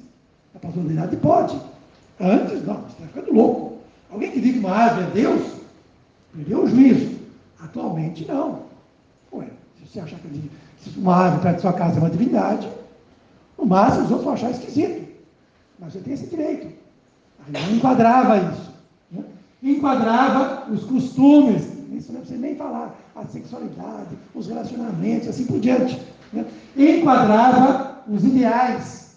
[0.54, 1.60] A patronalidade pode.
[2.20, 3.78] Antes, não, você está ficando louco.
[4.12, 5.61] Alguém que diga que uma árvore é Deus,
[6.34, 7.18] perdeu o juízo.
[7.60, 8.62] Atualmente, não.
[9.32, 9.46] Ué,
[9.78, 10.50] se você achar que
[10.96, 12.68] uma árvore perto da sua casa é uma divindade,
[13.58, 15.08] no máximo, os outros vão achar esquisito.
[15.78, 16.68] Mas você tem esse direito.
[17.40, 18.72] A religião enquadrava isso.
[19.10, 19.24] Né?
[19.62, 26.00] Enquadrava os costumes, isso não precisa nem falar, a sexualidade, os relacionamentos, assim por diante.
[26.32, 26.44] Né?
[26.76, 29.16] Enquadrava os ideais.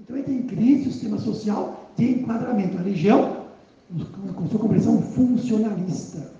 [0.00, 2.76] Então entra em crise o sistema social de enquadramento.
[2.76, 3.37] A religião,
[4.34, 6.30] com sua compreensão funcionalista.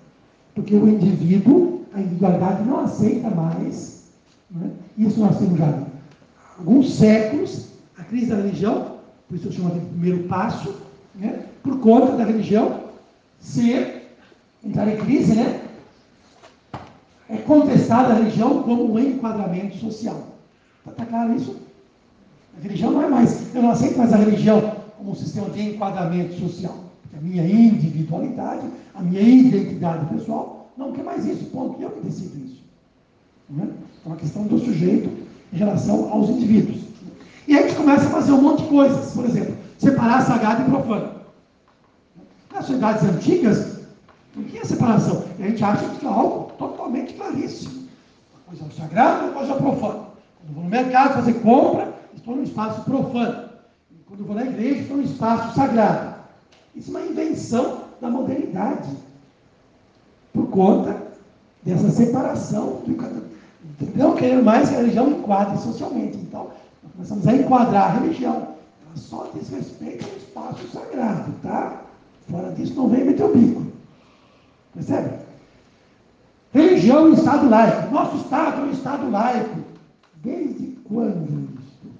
[0.53, 4.09] Porque o indivíduo, a individualidade não aceita mais.
[4.51, 4.71] Né?
[4.97, 5.87] Isso nós temos já
[6.57, 10.75] alguns séculos, a crise da religião, por isso eu chamo de primeiro passo,
[11.15, 12.81] né, por conta da religião
[13.39, 14.15] ser,
[14.63, 15.61] entrar em crise, né,
[17.29, 20.27] é contestada a religião como um enquadramento social.
[20.79, 21.55] Está tá claro isso?
[22.57, 25.61] A religião não é mais, eu não aceito mais a religião como um sistema de
[25.61, 26.88] enquadramento social.
[27.17, 31.79] A minha individualidade, a minha identidade pessoal, não quer mais isso, ponto.
[31.79, 32.61] E eu que decido isso.
[33.49, 33.67] Não é?
[33.67, 35.09] é uma questão do sujeito
[35.51, 36.83] em relação aos indivíduos.
[37.47, 39.13] E aí a gente começa a fazer um monte de coisas.
[39.13, 41.19] Por exemplo, separar sagrado e profano.
[42.53, 43.79] Nas sociedades antigas,
[44.35, 45.25] não tinha separação.
[45.37, 47.87] E a gente acha que é algo totalmente claríssimo.
[48.33, 50.05] Uma coisa é o sagrado, uma coisa é o profano.
[50.39, 53.49] Quando vou no mercado fazer compra, estou num espaço profano.
[53.91, 56.08] E quando vou na igreja, estou num espaço sagrado.
[56.75, 58.89] Isso é uma invenção da modernidade.
[60.33, 60.95] Por conta
[61.63, 62.95] dessa separação do
[63.95, 66.17] não querer mais que a religião enquadre socialmente.
[66.17, 66.47] Então,
[66.83, 68.35] nós começamos a enquadrar a religião.
[68.35, 71.81] Ela só diz respeito ao espaço sagrado, tá?
[72.29, 73.63] Fora disso, não vem meter o bico.
[74.73, 75.19] Percebe?
[76.53, 77.93] Religião e Estado laico.
[77.93, 79.59] Nosso Estado é um Estado laico.
[80.23, 81.91] Desde quando isso?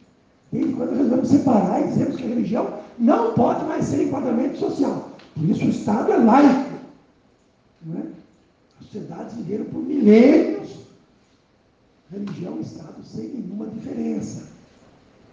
[0.51, 5.11] Desde quando resolvemos separar e dizemos que a religião não pode mais ser enquadramento social.
[5.33, 6.71] Por isso o Estado é laico.
[7.85, 8.03] Não é?
[8.79, 10.79] As sociedades viveram por milênios
[12.11, 14.47] religião e Estado sem nenhuma diferença.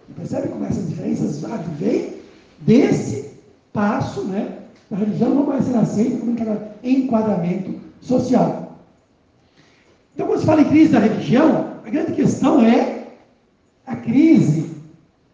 [0.09, 2.13] E percebe como essas diferenças advêm
[2.61, 3.31] desse
[3.73, 4.59] passo, né?
[4.91, 6.35] A religião não vai ser aceita como
[6.83, 8.77] enquadramento social.
[10.13, 13.07] Então, quando se fala em crise da religião, a grande questão é
[13.85, 14.71] a crise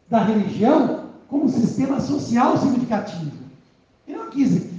[0.10, 0.93] da religião
[1.34, 3.32] como sistema social significativo.
[4.08, 4.70] E não crise.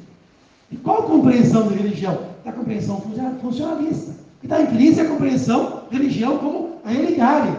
[0.70, 2.16] E qual a compreensão da religião?
[2.44, 3.02] Da compreensão
[3.40, 4.12] funcionalista.
[4.12, 7.58] O que está em crise é a compreensão religião como a religare.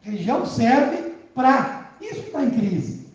[0.00, 1.90] Religião serve para.
[2.00, 3.06] Isso que está em crise.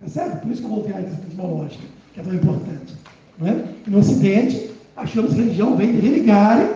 [0.00, 0.40] Percebe?
[0.42, 2.94] Por isso que eu voltei à questão etimológica, que é tão importante.
[3.38, 3.64] Não é?
[3.86, 6.68] No Ocidente, achamos que religião vem de religare,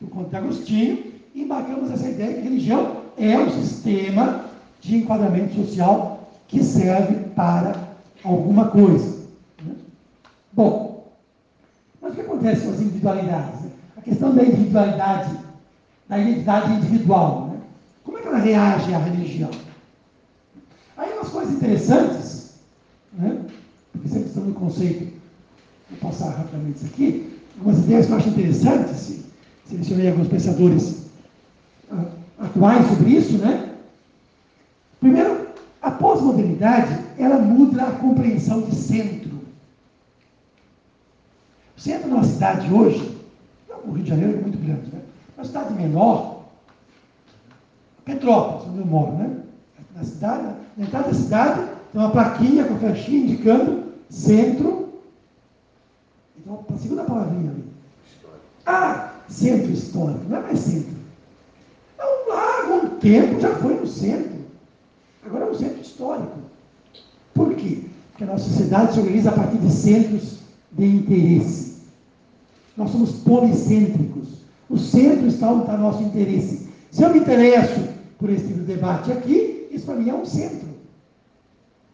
[0.00, 4.46] por conta de Agostinho, e embarcamos essa ideia que religião é o sistema
[4.80, 6.18] de enquadramento social
[6.48, 7.72] que serve para
[8.24, 9.16] alguma coisa.
[9.62, 9.76] Né?
[10.52, 11.12] Bom,
[12.02, 13.60] mas o que acontece com as individualidades?
[13.96, 15.38] A questão da individualidade,
[16.08, 17.50] da identidade individual.
[17.52, 17.60] Né?
[18.02, 19.50] Como é que ela reage à religião?
[20.96, 22.54] Aí umas coisas interessantes,
[23.12, 23.38] né?
[23.92, 25.12] porque sempre estamos no conceito,
[25.90, 29.20] vou passar rapidamente isso aqui, algumas ideias que eu acho interessantes,
[29.64, 31.04] selecionei alguns pensadores
[31.92, 32.06] uh,
[32.40, 33.67] atuais sobre isso, né?
[36.28, 39.30] Pós-modernidade, ela muda a compreensão de centro.
[41.76, 43.18] O centro de uma cidade hoje,
[43.84, 45.00] o Rio de Janeiro é muito grande, né?
[45.36, 46.44] Uma cidade menor,
[48.04, 49.36] Petrópolis, onde eu moro, né?
[49.96, 51.60] Na cidade, na entrada da cidade,
[51.92, 55.00] tem uma plaquinha com a flechinha indicando centro.
[56.36, 57.64] Então, a segunda palavrinha ali.
[58.66, 60.94] Ah, centro histórico, não é mais centro.
[61.94, 64.37] Então, lá, algum tempo já foi no centro.
[65.28, 66.38] Agora é um centro histórico.
[67.34, 67.82] Por quê?
[68.10, 70.38] Porque a nossa sociedade se organiza a partir de centros
[70.72, 71.82] de interesse.
[72.76, 74.28] Nós somos policêntricos.
[74.70, 76.68] O centro está onde está nosso interesse.
[76.90, 80.24] Se eu me interesso por esse tipo de debate aqui, isso para mim é um
[80.24, 80.68] centro.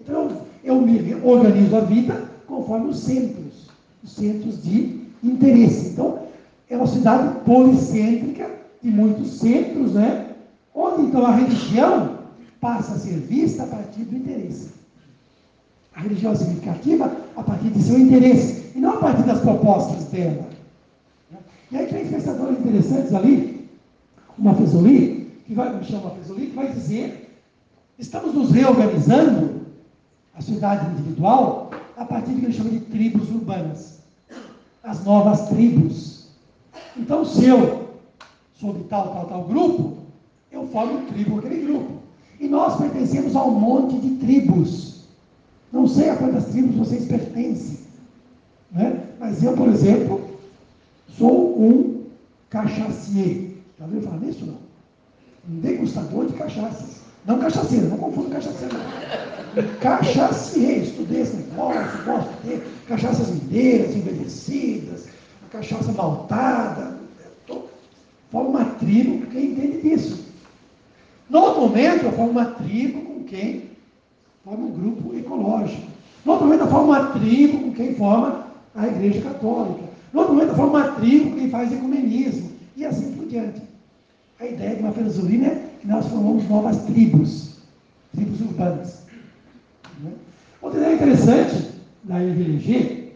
[0.01, 0.29] Então,
[0.63, 3.69] eu me organizo a vida conforme os centros,
[4.03, 5.89] os centros de interesse.
[5.89, 6.21] Então,
[6.71, 8.49] é uma cidade policêntrica,
[8.83, 10.27] de muitos centros, né?
[10.75, 12.14] Onde então a religião
[12.65, 14.71] passa a ser vista a partir do interesse.
[15.95, 20.05] A religião é significativa a partir de seu interesse, e não a partir das propostas
[20.05, 20.49] dela.
[21.71, 23.69] E aí tem pensadores interessantes ali,
[24.39, 27.39] uma Fesoli, que vai, me chama Fesoli, que vai dizer,
[27.99, 29.67] estamos nos reorganizando
[30.35, 33.99] a sociedade individual a partir do que ele chama de tribos urbanas.
[34.83, 36.29] As novas tribos.
[36.97, 37.91] Então, se eu
[38.55, 39.99] sou de tal, tal, tal grupo,
[40.51, 42.04] eu formo tribo aquele grupo.
[42.41, 45.05] E nós pertencemos a um monte de tribos.
[45.73, 47.79] Não sei a quantas tribos vocês pertencem.
[48.71, 49.03] Né?
[49.19, 50.21] Mas eu, por exemplo,
[51.17, 52.05] sou um
[52.51, 53.53] cachacier.
[53.79, 54.45] Já ouviu falar nisso?
[54.45, 54.59] Não?
[55.49, 57.03] Um degustador de cachaças.
[57.27, 58.77] Não cachaceiro, não confunda cachaceiro.
[59.81, 65.07] Cachacier, estudei esse negócio, gosto de ter cachaças inteiras, envelhecidas,
[65.51, 66.99] cachaça maltada.
[68.31, 70.24] Forma uma tribo quem entende disso.
[71.29, 73.71] No outro momento, eu formo uma tribo com quem
[74.45, 75.83] forma um grupo ecológico.
[76.25, 79.85] No outro momento, eu formo uma tribo com quem forma a Igreja Católica.
[80.13, 82.53] No outro momento, eu formo uma tribo com quem faz ecumenismo.
[82.77, 83.63] E assim por diante.
[84.41, 87.59] A ideia de uma filosofia é que nós formamos novas tribos,
[88.15, 89.03] tribos urbanas.
[90.03, 90.13] Né?
[90.61, 91.71] Outra ideia interessante
[92.03, 93.13] da IVLG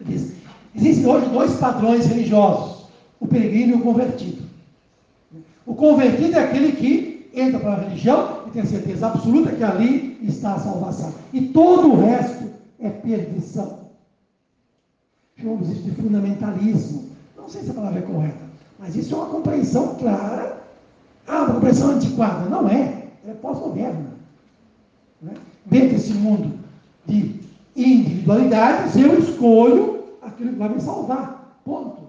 [0.00, 0.34] diz:
[0.74, 2.86] existem hoje dois padrões religiosos,
[3.20, 4.42] o peregrino e o convertido.
[5.66, 10.18] O convertido é aquele que entra para a religião e tem certeza absoluta que ali
[10.22, 11.12] está a salvação.
[11.32, 13.80] E todo o resto é perdição.
[15.38, 17.04] Chamamos isso de fundamentalismo.
[17.36, 18.44] Não sei se a palavra é correta,
[18.78, 20.62] mas isso é uma compreensão clara.
[21.26, 22.48] Ah, uma compreensão antiquada.
[22.48, 23.02] Não é.
[23.26, 24.12] É pós-moderna.
[25.20, 25.34] Né?
[25.66, 26.58] Dentro desse mundo
[27.06, 27.40] de
[27.76, 31.60] individualidades, eu escolho aquilo que vai me salvar.
[31.64, 32.02] Ponto.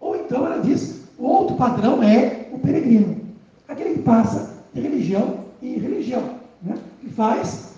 [0.00, 3.21] Ou então ela diz, o outro padrão é o peregrino.
[3.72, 6.34] Aquele que passa de religião em religião.
[6.62, 6.74] Né?
[7.00, 7.72] Que faz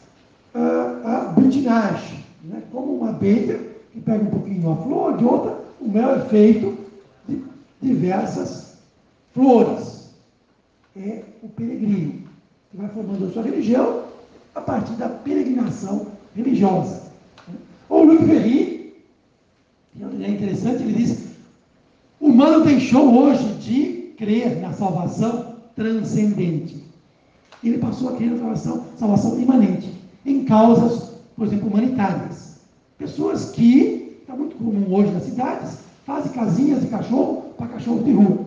[0.53, 2.25] uh, a butinagem.
[2.43, 2.65] Né?
[2.73, 3.61] Como uma abelha
[3.93, 6.77] que pega um pouquinho uma flor, de outra, o mel é feito
[7.29, 7.45] de
[7.81, 8.77] diversas
[9.33, 10.11] flores.
[10.97, 12.25] É o peregrino,
[12.73, 14.03] que vai formando a sua religião
[14.53, 17.03] a partir da peregrinação religiosa.
[17.89, 18.97] O Luc Ferry,
[20.21, 21.25] é interessante, ele diz:
[22.19, 25.44] o humano deixou hoje de crer na salvação
[25.75, 26.83] transcendente.
[27.63, 29.93] Ele passou a crer na salvação, salvação imanente,
[30.25, 32.59] em causas, por exemplo, humanitárias.
[32.99, 38.13] Pessoas que, está muito comum hoje nas cidades, fazem casinhas de cachorro para cachorro de
[38.13, 38.45] rua.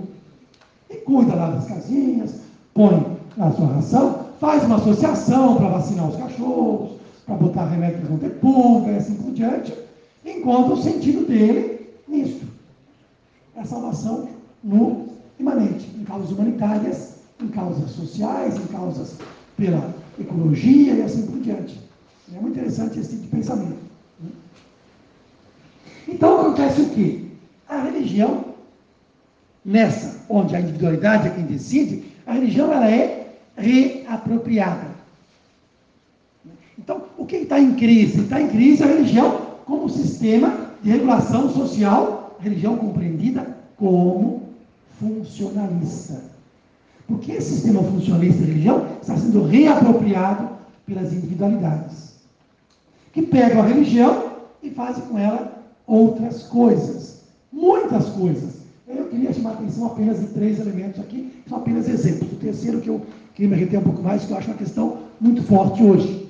[0.89, 2.35] E cuida lá das casinhas,
[2.73, 6.91] põe na sua ração, faz uma associação para vacinar os cachorros,
[7.25, 9.73] para botar remédio para não ter pulga e assim por diante,
[10.25, 12.45] encontra o sentido dele nisso.
[13.55, 14.29] É a salvação
[14.63, 15.07] no
[15.39, 19.17] imanente, em causas humanitárias, em causas sociais, em causas
[19.55, 21.79] pela ecologia e assim por diante.
[22.35, 23.77] É muito interessante esse tipo de pensamento.
[24.19, 24.29] Né?
[26.07, 27.25] Então acontece o quê?
[27.67, 28.45] A religião,
[29.63, 34.97] nessa, onde a individualidade é quem decide, a religião ela é reapropriada.
[36.77, 38.21] Então, o que está em crise?
[38.21, 44.49] Está em crise a religião como sistema de regulação social, religião compreendida como
[44.99, 46.36] funcionalista.
[47.07, 50.49] Porque esse sistema funcionalista de religião está sendo reapropriado
[50.85, 52.15] pelas individualidades,
[53.13, 54.31] que pegam a religião
[54.61, 58.57] e fazem com ela outras coisas, muitas coisas.
[58.87, 62.31] Eu queria chamar a atenção apenas de três elementos aqui, que são apenas exemplos.
[62.31, 63.01] O terceiro que eu
[63.35, 66.27] queria me reter um pouco mais, que eu acho uma questão muito forte hoje.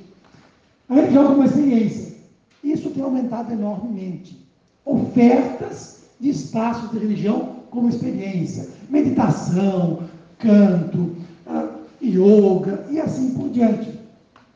[0.90, 2.16] A religião como experiência.
[2.64, 4.46] Isso tem aumentado enormemente.
[4.86, 8.68] Ofertas de espaços de religião como experiência.
[8.90, 10.00] Meditação,
[10.40, 11.16] canto,
[11.46, 11.70] ah,
[12.02, 13.98] yoga e assim por diante.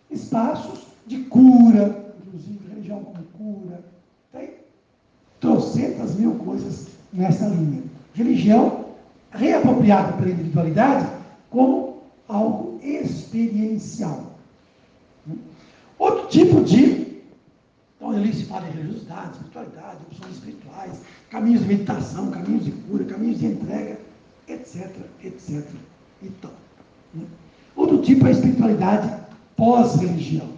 [0.10, 3.84] Espaços de cura, inclusive religião como cura.
[4.32, 4.52] Tem
[5.40, 7.84] trocentas mil coisas nessa linha.
[8.14, 8.86] Religião
[9.32, 11.08] reapropriada pela individualidade
[11.50, 14.32] como algo experiencial.
[15.98, 17.12] Outro tipo de.
[17.96, 23.06] Então, ali se fala em religiosidade, espiritualidade, opções espirituais, caminhos de meditação, caminhos de cura,
[23.06, 24.00] caminhos de entrega,
[24.54, 24.90] etc,
[25.24, 25.64] etc.
[26.22, 26.52] Então,
[27.14, 27.26] né?
[27.76, 29.12] Outro tipo é a espiritualidade
[29.56, 30.50] pós-religião.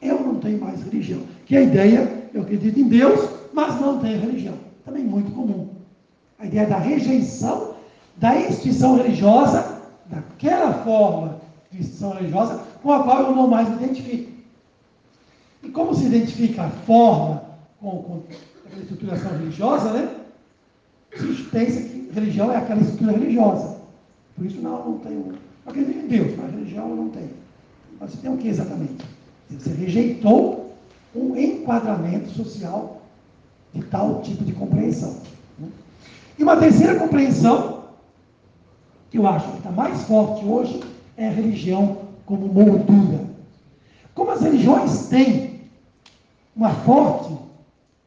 [0.00, 1.22] Eu não tenho mais religião.
[1.46, 4.54] Que a ideia, eu acredito em Deus, mas não tenho religião.
[4.84, 5.68] Também muito comum.
[6.38, 7.74] A ideia da rejeição
[8.16, 13.76] da instituição religiosa, daquela forma de instituição religiosa, com a qual eu não mais me
[13.76, 14.32] identifico.
[15.62, 17.44] E como se identifica a forma
[17.80, 18.22] com, com
[18.66, 20.21] aquela estruturação religiosa, né?
[21.14, 23.76] A gente pensa que religião é aquela estrutura religiosa.
[24.36, 25.32] Por isso não, não tenho.
[25.64, 27.30] Eu acredito em Deus, mas religião eu não tenho.
[28.00, 29.04] Mas você tem o que exatamente?
[29.50, 30.74] Você rejeitou
[31.14, 33.02] um enquadramento social
[33.74, 35.16] de tal tipo de compreensão.
[35.58, 35.68] Né?
[36.38, 37.84] E uma terceira compreensão,
[39.10, 40.80] que eu acho que está mais forte hoje,
[41.16, 43.20] é a religião como moldura.
[44.14, 45.60] Como as religiões têm
[46.56, 47.36] uma forte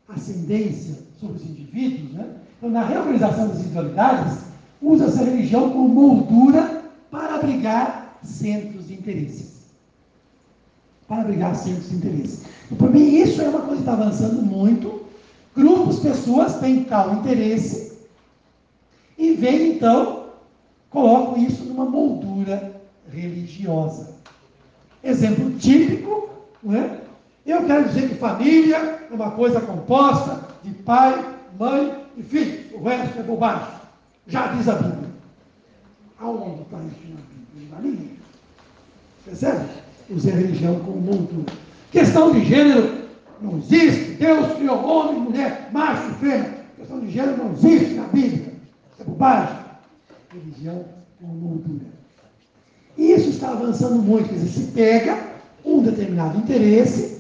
[0.07, 2.35] ascendência sobre os indivíduos, né?
[2.57, 4.39] Então na reorganização das individualidades,
[4.81, 9.55] usa-se a religião como moldura para abrigar centros de interesse.
[11.07, 12.45] Para abrigar centros de interesse.
[12.65, 15.05] Então, para mim, isso é uma coisa que está avançando muito.
[15.55, 17.97] Grupos, pessoas têm tal interesse
[19.17, 20.25] e vem então,
[20.89, 22.81] colocam isso numa moldura
[23.11, 24.15] religiosa.
[25.03, 26.29] Exemplo típico,
[26.61, 26.99] não é?
[27.45, 28.77] Eu quero dizer que família
[29.09, 31.23] é uma coisa composta de pai,
[31.57, 32.77] mãe e filho.
[32.77, 33.67] O resto é bobagem.
[34.27, 35.09] Já diz a Bíblia.
[36.19, 37.69] Aonde está isso na Bíblia?
[37.71, 38.15] Na minha.
[39.25, 39.65] Percebe?
[40.09, 41.51] Usei a religião como moldura.
[41.91, 43.05] Questão de gênero
[43.41, 44.13] não existe.
[44.13, 46.65] Deus criou homem, mulher, macho fêmea.
[46.77, 48.53] Questão de gênero não existe na Bíblia.
[48.93, 49.57] Isso é bobagem.
[50.31, 50.85] Religião
[51.19, 51.85] como moldura.
[52.97, 55.35] E isso está avançando muito, quer dizer, se pega
[55.65, 57.19] um determinado interesse,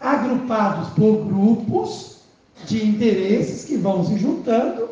[0.00, 2.13] agrupados por grupos
[2.66, 4.88] de interesses que vão se juntando,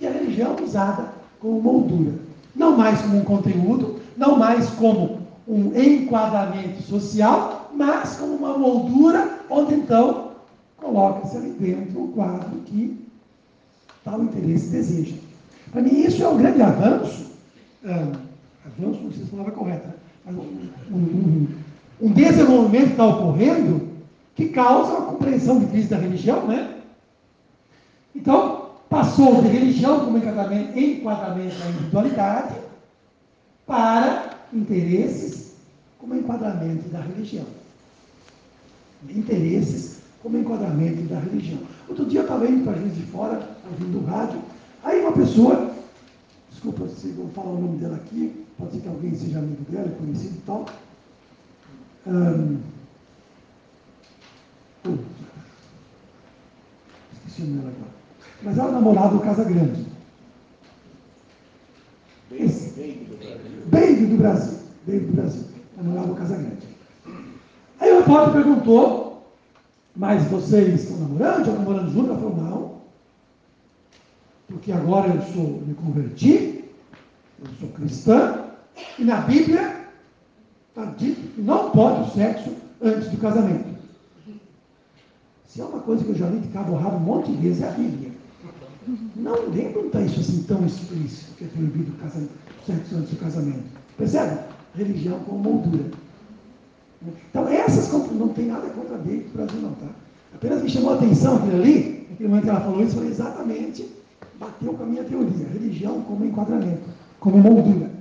[0.00, 2.12] e a religião é usada como moldura.
[2.54, 9.38] Não mais como um conteúdo, não mais como um enquadramento social, mas como uma moldura
[9.48, 10.32] onde então
[10.76, 12.98] coloca-se ali dentro o quadro que
[14.04, 15.16] tal interesse deseja.
[15.72, 17.26] Para mim, isso é um grande avanço.
[17.84, 18.12] Ah,
[18.66, 21.46] avanço, não sei se a palavra correta, mas um, um,
[22.00, 23.88] um desenvolvimento está ocorrendo
[24.34, 26.77] que causa a compreensão de crise da religião, né?
[28.14, 32.54] Então, passou de religião como enquadramento, enquadramento da individualidade
[33.66, 35.52] para interesses
[35.98, 37.44] como enquadramento da religião.
[39.08, 41.60] Interesses como enquadramento da religião.
[41.88, 44.40] Outro dia eu estava indo para a Juiz de Fora, ouvindo o rádio,
[44.82, 45.74] aí uma pessoa,
[46.50, 49.88] desculpa se vou falar o nome dela aqui, pode ser que alguém seja amigo dela,
[49.98, 50.66] conhecido e tal.
[52.06, 52.58] Um,
[57.12, 57.97] esqueci o nome dela agora.
[58.42, 59.86] Mas ela namorava o Casa Grande.
[62.30, 62.68] Esse,
[63.66, 64.58] Baby do Brasil.
[64.86, 65.44] Baby do Brasil.
[65.76, 66.68] Namorava o Casa Grande.
[67.80, 69.32] Aí o repórter perguntou,
[69.96, 71.44] mas vocês estão namorando?
[71.44, 72.10] Já namorando junto?
[72.10, 72.78] Ela falou, não.
[74.48, 76.64] Porque agora eu sou, me converti,
[77.40, 78.44] eu sou cristã,
[78.98, 79.84] e na Bíblia
[80.68, 83.76] está dito que não pode o sexo antes do casamento.
[85.46, 87.62] Se é uma coisa que eu já li de cabo rabo um monte de vezes,
[87.62, 88.07] é a Bíblia.
[89.16, 93.64] Não lembro está isso assim tão explícito, que é proibido o sexo antes do casamento.
[93.96, 94.40] Percebe?
[94.74, 95.84] Religião como moldura.
[97.30, 99.86] Então, essas não tem nada contra a Bíblia do Brasil, não, tá?
[100.34, 103.88] Apenas me chamou a atenção aquilo ali, naquele momento que ela falou isso, foi exatamente,
[104.38, 105.46] bateu com a minha teoria.
[105.52, 106.82] Religião como enquadramento,
[107.20, 107.98] como moldura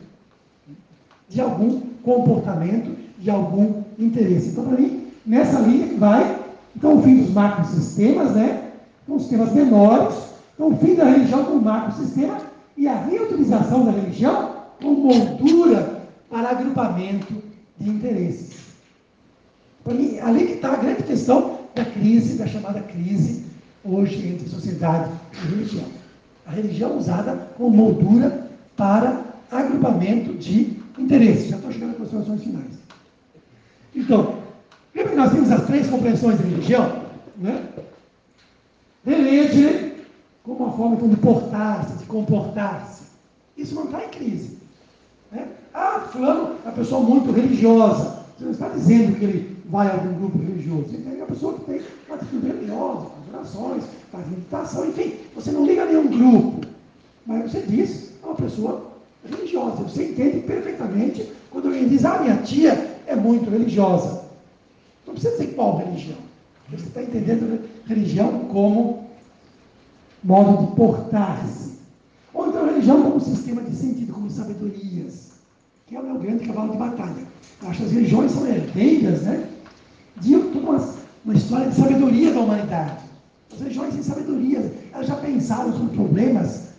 [1.29, 4.49] de algum comportamento, de algum interesse.
[4.49, 6.39] Então, para mim, nessa linha vai,
[6.75, 8.71] então, o fim dos macrosistemas, né?
[9.05, 10.15] Com sistemas menores,
[10.58, 12.39] o fim da religião como macrosistema
[12.76, 17.34] e a reutilização da religião como moldura para agrupamento
[17.80, 18.58] de interesses.
[19.84, 23.45] Para mim, ali que está a grande questão da crise, da chamada crise
[23.84, 25.86] hoje entre sociedade e religião.
[26.45, 31.49] A religião usada como moldura para agrupamento de interesses.
[31.49, 32.74] Já estou chegando às considerações finais.
[33.95, 34.39] Então,
[34.93, 37.03] lembra que nós temos as três compreensões de religião?
[37.38, 37.64] Né?
[39.05, 39.86] Relege
[40.48, 43.04] como uma forma então, de portar-se, de comportar-se.
[43.58, 44.58] Isso não está em crise.
[45.30, 45.45] Né?
[45.74, 48.24] Ah, fulano é uma pessoa muito religiosa.
[48.38, 50.86] Você não está dizendo que ele vai a algum grupo religioso.
[50.88, 55.16] Você tem uma pessoa que tem uma atitude religiosa, orações, faz meditação, enfim.
[55.36, 56.62] Você não liga a nenhum grupo.
[57.26, 58.91] Mas você diz, é uma pessoa
[59.30, 59.84] religiosa.
[59.84, 64.24] Você entende perfeitamente quando alguém diz, ah, minha tia é muito religiosa.
[65.06, 66.18] Não precisa dizer qual religião.
[66.70, 69.07] Você está entendendo religião como
[70.28, 71.78] modo de portar-se.
[72.34, 75.32] Ou então religião como sistema de sentido, como sabedorias,
[75.88, 77.23] que é o meu grande cavalo de batalha.
[77.63, 79.47] Eu acho que as religiões são herdeiras, né?
[80.17, 83.03] De uma, uma história de sabedoria da humanidade.
[83.53, 86.71] As religiões têm sabedoria, elas já pensaram sobre problemas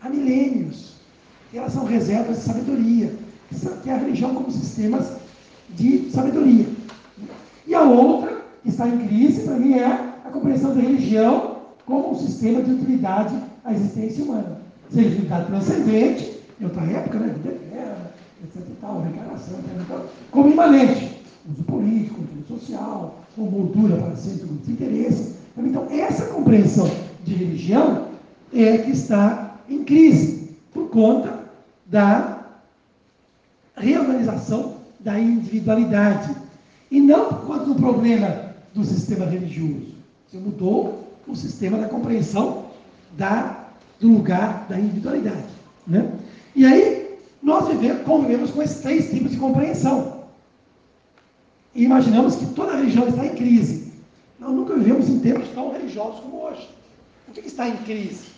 [0.00, 0.94] há milênios.
[1.52, 3.14] Elas são reservas de sabedoria,
[3.82, 5.12] que é a religião como sistemas
[5.70, 6.66] de sabedoria.
[7.66, 11.57] E a outra, que está em crise, para mim, é a compreensão da religião
[11.88, 13.34] como um sistema de utilidade
[13.64, 14.58] à existência humana.
[14.92, 18.12] Seja utilidade transcendente, em outra época, né, vida eterna,
[18.44, 18.62] etc.
[18.68, 20.00] E tal, reencarnação, etc.
[20.30, 21.18] Como imanente,
[21.50, 25.34] uso político, uso social, como moldura para centro de interesse.
[25.56, 26.88] Então, essa compreensão
[27.24, 28.08] de religião
[28.52, 31.40] é que está em crise, por conta
[31.86, 32.46] da
[33.76, 36.36] reorganização da individualidade.
[36.90, 39.94] E não por conta do problema do sistema religioso.
[40.26, 42.66] Você mudou o sistema da compreensão
[43.16, 43.68] da,
[44.00, 45.46] do lugar da individualidade.
[45.86, 46.10] Né?
[46.56, 50.24] E aí, nós vivemos, convivemos com esses três tipos de compreensão.
[51.74, 53.92] E imaginamos que toda religião está em crise.
[54.38, 56.68] Nós nunca vivemos em tempos tão religiosos como hoje.
[57.28, 58.28] O que, está em crise?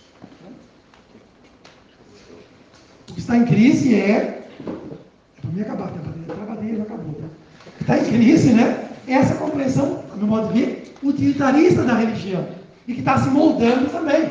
[3.09, 4.09] O que está em crise é.
[4.09, 6.35] É para mim acabar, tá?
[6.45, 7.15] bateria já acabou.
[7.15, 7.29] Tá?
[7.77, 8.91] Que está em crise, né?
[9.07, 12.60] É essa compreensão, no modo de ver, utilitarista da religião
[12.91, 14.29] e que está se moldando também,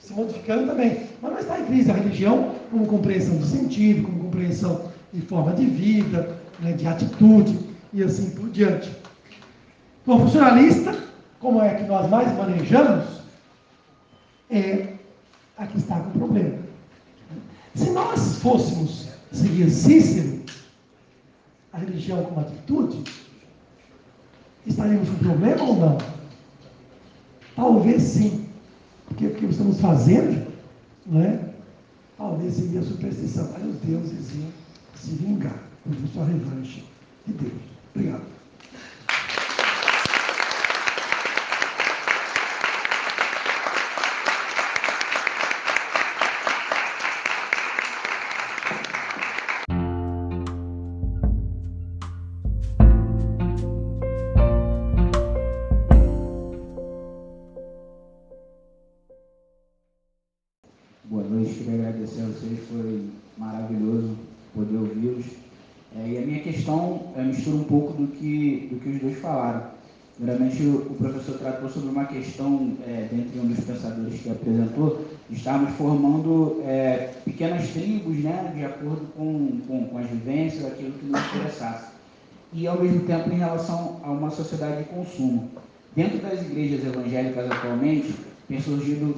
[0.00, 1.06] se modificando também.
[1.22, 5.52] Mas não está em crise a religião como compreensão de sentido, como compreensão de forma
[5.52, 7.56] de vida, né, de atitude
[7.92, 8.90] e assim por diante.
[10.02, 10.98] Então, funcionalista,
[11.38, 13.04] como é que nós mais manejamos,
[14.50, 14.94] é
[15.56, 16.58] a que está com o problema.
[17.76, 20.40] Se nós fôssemos seguir Cícero,
[21.72, 23.04] a religião como atitude,
[24.66, 26.09] estaríamos com problema ou não?
[27.60, 28.46] Talvez sim.
[29.06, 30.46] Porque o que estamos fazendo,
[31.06, 31.38] não é?
[32.16, 34.48] Talvez seria superstição, mas os deuses iam
[34.94, 35.62] se vingar.
[35.84, 36.82] Por isso a revanche
[37.26, 37.52] de Deus.
[37.94, 38.29] Obrigado.
[71.00, 77.14] Professor tratou sobre uma questão, é, dentre um dos pensadores que apresentou, estamos formando é,
[77.24, 81.90] pequenas tribos, né, de acordo com, com, com, as vivências, aquilo que nos interessasse.
[82.52, 85.50] E, ao mesmo tempo, em relação a uma sociedade de consumo.
[85.96, 88.14] Dentro das igrejas evangélicas atualmente,
[88.46, 89.14] tem surgido,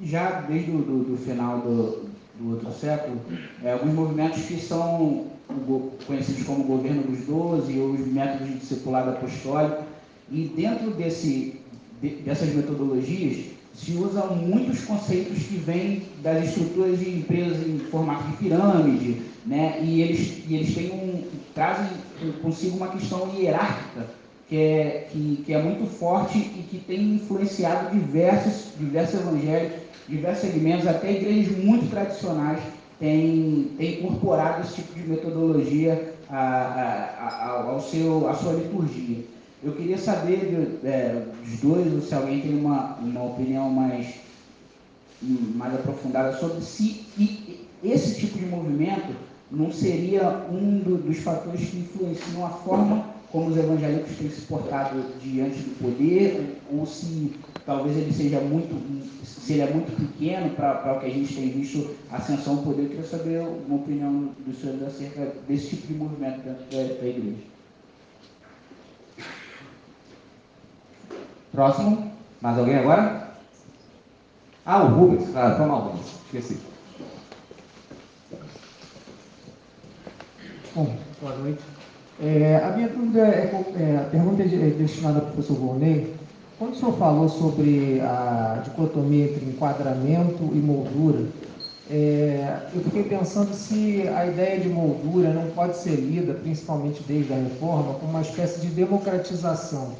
[0.00, 2.08] já desde o do, do final do,
[2.40, 3.20] do outro século,
[3.62, 5.26] é, alguns movimentos que são
[6.06, 9.82] conhecidos como governo dos doze ou os métodos de discipulado apostólico,
[10.30, 11.60] e dentro desse,
[12.02, 18.24] de, dessas metodologias, se usam muitos conceitos que vêm das estruturas de empresas em formato
[18.28, 19.80] de pirâmide, né?
[19.82, 21.22] e, eles, e eles têm um,
[21.54, 21.88] trazem
[22.42, 24.06] consigo uma questão hierárquica
[24.48, 30.50] que é, que, que é muito forte e que tem influenciado diversos, diversos evangélicos, diversos
[30.50, 32.60] segmentos, até igrejas muito tradicionais
[32.98, 39.18] têm, têm incorporado esse tipo de metodologia a, a, a, ao seu, à sua liturgia.
[39.62, 44.14] Eu queria saber de, é, dos dois, se alguém tem uma, uma opinião mais,
[45.20, 47.04] mais aprofundada sobre se
[47.82, 49.14] esse tipo de movimento
[49.50, 54.42] não seria um do, dos fatores que influenciam a forma como os evangélicos têm se
[54.42, 57.32] portado diante do poder, ou se
[57.66, 58.74] talvez ele seja muito,
[59.24, 62.84] se é muito pequeno para o que a gente tem visto ascensão ao poder.
[62.84, 67.06] Eu queria saber uma opinião do senhor acerca desse tipo de movimento dentro da, da
[67.06, 67.57] igreja.
[71.58, 72.12] Próximo.
[72.40, 73.30] Mais alguém agora?
[74.64, 76.06] Ah, o Rubens, claro, foi mal, Rubens.
[76.26, 76.56] Esqueci.
[80.72, 81.58] Bom, boa noite.
[82.22, 86.14] É, a minha dúvida é, é, a pergunta é, é destinada ao professor Volney.
[86.60, 91.26] Quando o senhor falou sobre a dicotomia entre enquadramento e moldura,
[91.90, 97.32] é, eu fiquei pensando se a ideia de moldura não pode ser lida, principalmente desde
[97.32, 99.96] a reforma, como uma espécie de democratização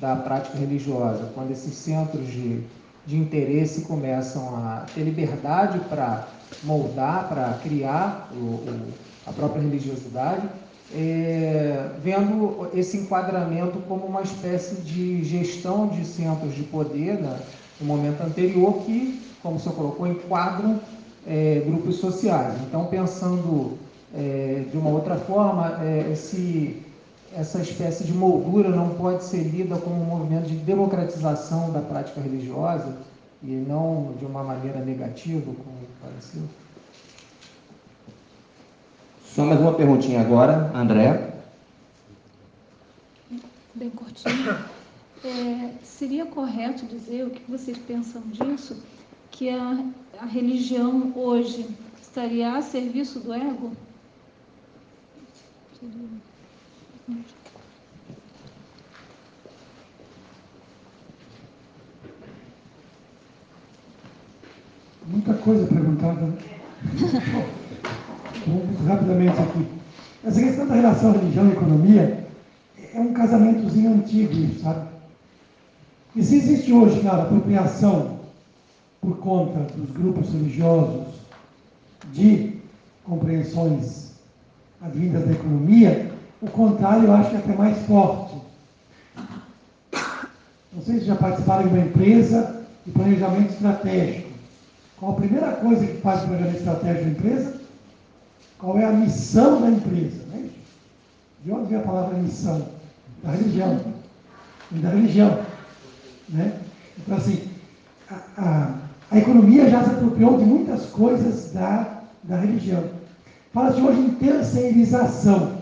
[0.00, 2.62] da prática religiosa, quando esses centros de,
[3.06, 6.26] de interesse começam a ter liberdade para
[6.62, 8.92] moldar, para criar o, o,
[9.26, 10.46] a própria religiosidade,
[10.94, 17.40] é, vendo esse enquadramento como uma espécie de gestão de centros de poder né,
[17.80, 20.80] no momento anterior que, como o senhor colocou, enquadram
[21.26, 22.54] é, grupos sociais.
[22.68, 23.76] Então, pensando
[24.14, 26.85] é, de uma outra forma, é, esse
[27.34, 32.20] essa espécie de moldura não pode ser lida como um movimento de democratização da prática
[32.20, 32.96] religiosa
[33.42, 36.42] e não de uma maneira negativa, como pareceu?
[39.24, 41.34] Só mais uma perguntinha agora, André.
[43.74, 44.58] Bem curtinho.
[45.22, 48.82] É, seria correto dizer o que vocês pensam disso?
[49.30, 49.84] Que a,
[50.18, 51.68] a religião hoje
[52.00, 53.72] estaria a serviço do ego?
[55.78, 56.08] Seria...
[65.06, 66.20] Muita coisa perguntada.
[68.44, 69.68] Vamos rapidamente aqui.
[70.24, 72.26] Essa questão da relação religião e economia
[72.92, 74.88] é um casamentozinho antigo, sabe?
[76.16, 78.18] E se existe hoje, cara, apropriação
[79.00, 81.06] por conta dos grupos religiosos
[82.12, 82.58] de
[83.04, 84.10] compreensões
[84.80, 88.34] advindas da economia, o contrário eu acho que é até mais forte.
[90.72, 94.28] Não sei se já participaram de uma empresa de planejamento estratégico.
[94.98, 97.60] Qual a primeira coisa que faz o planejamento estratégico da empresa?
[98.58, 100.24] Qual é a missão da empresa?
[100.32, 100.50] Né?
[101.44, 102.68] De onde vem a palavra missão?
[103.22, 103.80] Da religião.
[104.70, 105.38] Da religião.
[106.28, 106.60] Né?
[106.98, 107.48] Então, assim,
[108.10, 108.74] a, a,
[109.10, 112.84] a, economia já se apropriou de muitas coisas da, da religião.
[113.52, 115.55] Fala-se hoje em terceirização.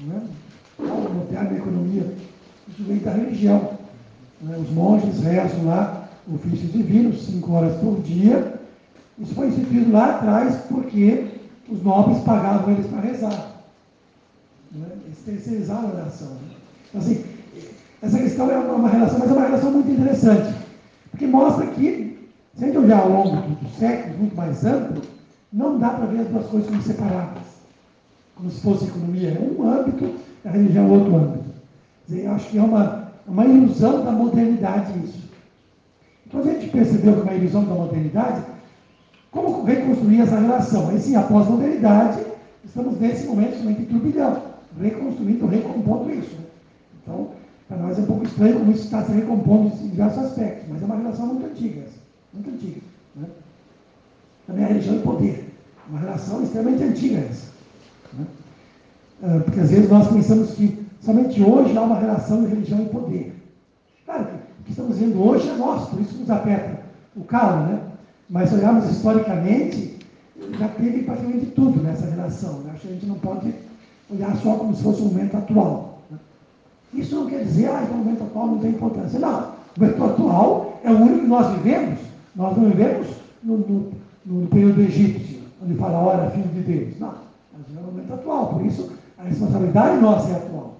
[0.00, 0.22] Né?
[0.78, 2.14] O termo da economia,
[2.68, 3.72] isso vem da religião.
[4.40, 4.56] Né?
[4.58, 8.60] Os monges rezam lá ofícios divinos, cinco horas por dia.
[9.18, 11.26] Isso foi instituído lá atrás porque
[11.68, 13.62] os nobres pagavam eles para rezar.
[14.72, 14.86] Né?
[15.06, 16.28] Eles terceirizaram a oração.
[16.28, 16.56] Né?
[16.88, 17.24] Então, assim,
[18.00, 20.54] essa questão é uma relação, mas é uma relação muito interessante.
[21.10, 25.02] Porque mostra que, se a gente olhar ao longo dos séculos, muito mais amplo,
[25.52, 27.42] Não dá para ver as duas coisas como separadas,
[28.38, 29.30] como se fosse economia.
[29.30, 31.44] É um âmbito, a religião é outro âmbito.
[32.08, 35.28] Eu acho que é uma, uma ilusão da modernidade isso.
[36.26, 38.42] Então a gente percebeu que é uma ilusão da modernidade,
[39.30, 40.88] como reconstruir essa relação?
[40.88, 42.24] Aí sim, após a modernidade,
[42.64, 44.42] estamos nesse momento somente turbilhão,
[44.80, 46.34] reconstruindo, recompondo isso.
[46.34, 46.44] Né?
[47.02, 47.30] Então,
[47.66, 50.80] para nós é um pouco estranho como isso está se recompondo em diversos aspectos, mas
[50.80, 51.82] é uma relação muito antiga,
[52.32, 52.80] muito antiga.
[53.16, 53.26] Né?
[54.46, 55.54] Também a religião e poder,
[55.90, 57.57] uma relação extremamente antiga essa.
[58.14, 58.26] Né?
[59.22, 62.86] Ah, porque às vezes nós pensamos que somente hoje há uma relação de religião e
[62.86, 63.34] poder.
[64.04, 66.80] Claro que o que estamos vendo hoje é nosso, por isso nos aperta
[67.16, 67.80] o calo, né?
[68.30, 69.98] Mas se olharmos historicamente,
[70.58, 72.60] já teve praticamente tudo nessa relação.
[72.60, 72.72] Né?
[72.74, 73.54] Acho que a gente não pode
[74.10, 76.02] olhar só como se fosse o momento atual.
[76.10, 76.18] Né?
[76.94, 79.18] Isso não quer dizer, ah, então o momento atual não tem importância.
[79.18, 81.98] Não, o momento atual é o único que nós vivemos.
[82.36, 83.06] Nós não vivemos
[83.42, 83.92] no, no,
[84.26, 87.00] no período egípcio, onde Faraó era filho de Deus.
[87.00, 87.14] Não,
[87.58, 88.54] nós vivemos no momento atual.
[88.54, 90.76] Por isso, a responsabilidade nossa é atual.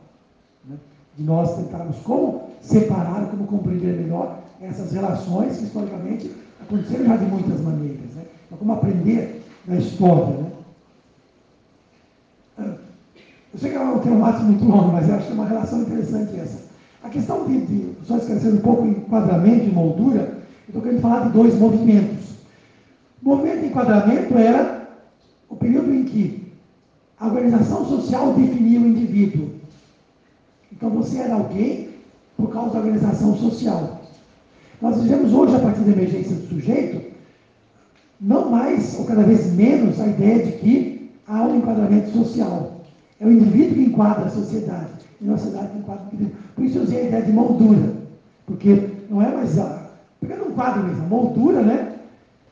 [0.65, 0.77] Né?
[1.17, 7.25] De nós tentarmos como separar, como compreender melhor essas relações que historicamente aconteceram já de
[7.27, 8.15] muitas maneiras.
[8.15, 8.25] Né?
[8.47, 10.37] Então, como aprender da história.
[10.37, 10.51] Né?
[12.59, 12.75] Ah,
[13.55, 15.83] eu sei que é um termo muito longo, mas eu acho que é uma relação
[15.83, 16.69] interessante essa.
[17.03, 21.27] A questão de, de só esclarecer um pouco enquadramento e moldura, eu estou querendo falar
[21.27, 22.29] de dois movimentos.
[23.23, 24.89] O movimento de enquadramento era
[25.49, 26.48] o período em que
[27.21, 29.51] a organização social definia o indivíduo.
[30.73, 31.89] Então você era alguém
[32.37, 34.01] por causa da organização social.
[34.81, 37.09] Nós vivemos hoje, a partir da emergência do sujeito,
[38.21, 42.77] não mais, ou cada vez menos, a ideia de que há um enquadramento social.
[43.21, 44.91] É o indivíduo que enquadra a sociedade,
[45.21, 46.37] e não a sociedade que enquadra o indivíduo.
[46.55, 47.93] Por isso eu usei a ideia de moldura,
[48.47, 49.89] porque não é mais a.
[50.21, 51.95] Pegando um quadro mesmo, a moldura, né?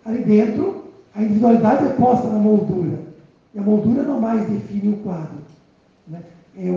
[0.04, 0.84] Ali dentro,
[1.14, 3.06] a individualidade é posta na moldura.
[3.56, 5.38] E a moldura não mais define o quadro.
[6.06, 6.22] Né?
[6.58, 6.68] É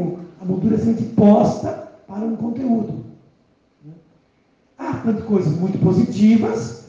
[0.41, 3.03] a moldura é posta para um conteúdo.
[3.83, 3.91] Né?
[4.77, 6.85] Há tanto coisas muito positivas,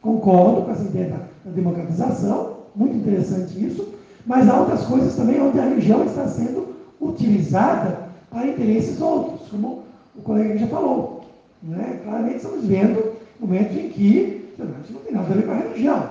[0.00, 3.92] concordo com essa ideia da, da democratização, muito interessante isso,
[4.24, 9.82] mas há outras coisas também onde a religião está sendo utilizada para interesses outros, como
[10.16, 11.24] o colega já falou.
[11.62, 12.00] Né?
[12.02, 16.08] Claramente estamos vendo momentos em que não tem nada a ver com a religião,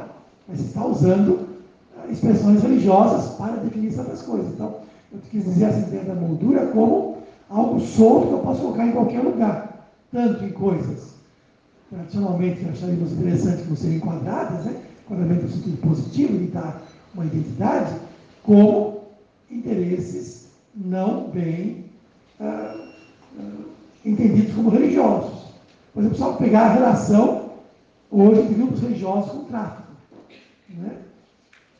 [0.48, 1.47] mas está usando
[2.10, 4.54] expressões religiosas para definir certas coisas.
[4.54, 4.78] Então,
[5.12, 7.18] eu quis dizer essa ideia da moldura como
[7.50, 11.18] algo solto que eu posso colocar em qualquer lugar, tanto em coisas
[11.90, 14.82] tradicionalmente acharíamos interessantes como serem enquadradas, né?
[15.06, 16.82] enquadramento no sentido positivo, de dar
[17.14, 17.96] uma identidade,
[18.44, 19.02] como
[19.50, 21.86] interesses não bem
[22.40, 22.76] ah,
[23.40, 23.44] ah,
[24.06, 25.48] entendidos como religiosos.
[25.94, 27.52] Por exemplo, só pegar a relação
[28.12, 29.88] hoje de grupos religiosos com o tráfico.
[30.70, 30.92] Né?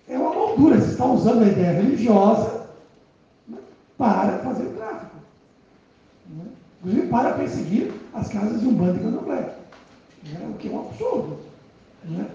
[0.10, 2.68] É uma moldura, você está usando a ideia religiosa
[3.48, 3.58] né,
[3.98, 5.18] para fazer o tráfico.
[6.30, 6.46] Né?
[6.80, 9.56] Inclusive para perseguir as casas de um bando de candomblé.
[10.32, 10.50] Né?
[10.50, 11.38] O que é um absurdo.
[12.06, 12.26] Né?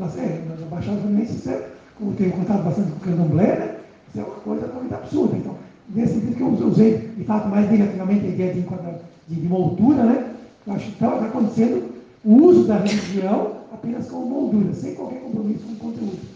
[0.00, 1.64] É, na Baixada Fluminense,
[1.98, 3.76] como tenho contato bastante com o candomblé, né?
[4.08, 5.36] isso é uma coisa totalmente absurda.
[5.36, 5.56] Então,
[5.90, 10.02] nesse sentido que eu usei, de fato, mais negativamente a ideia de, de, de moldura,
[10.04, 10.34] né?
[10.66, 11.92] Eu acho que está acontecendo
[12.24, 16.31] o uso da religião apenas como moldura, sem qualquer compromisso com o conteúdo.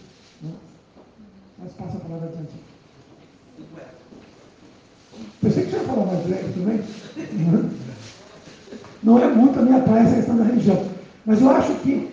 [1.59, 2.53] Mas passa a palavra adiante.
[5.43, 6.81] Eu sei que vai falar mais breve também.
[9.03, 10.85] Não é muito a minha praia essa questão da religião.
[11.25, 12.11] Mas eu acho que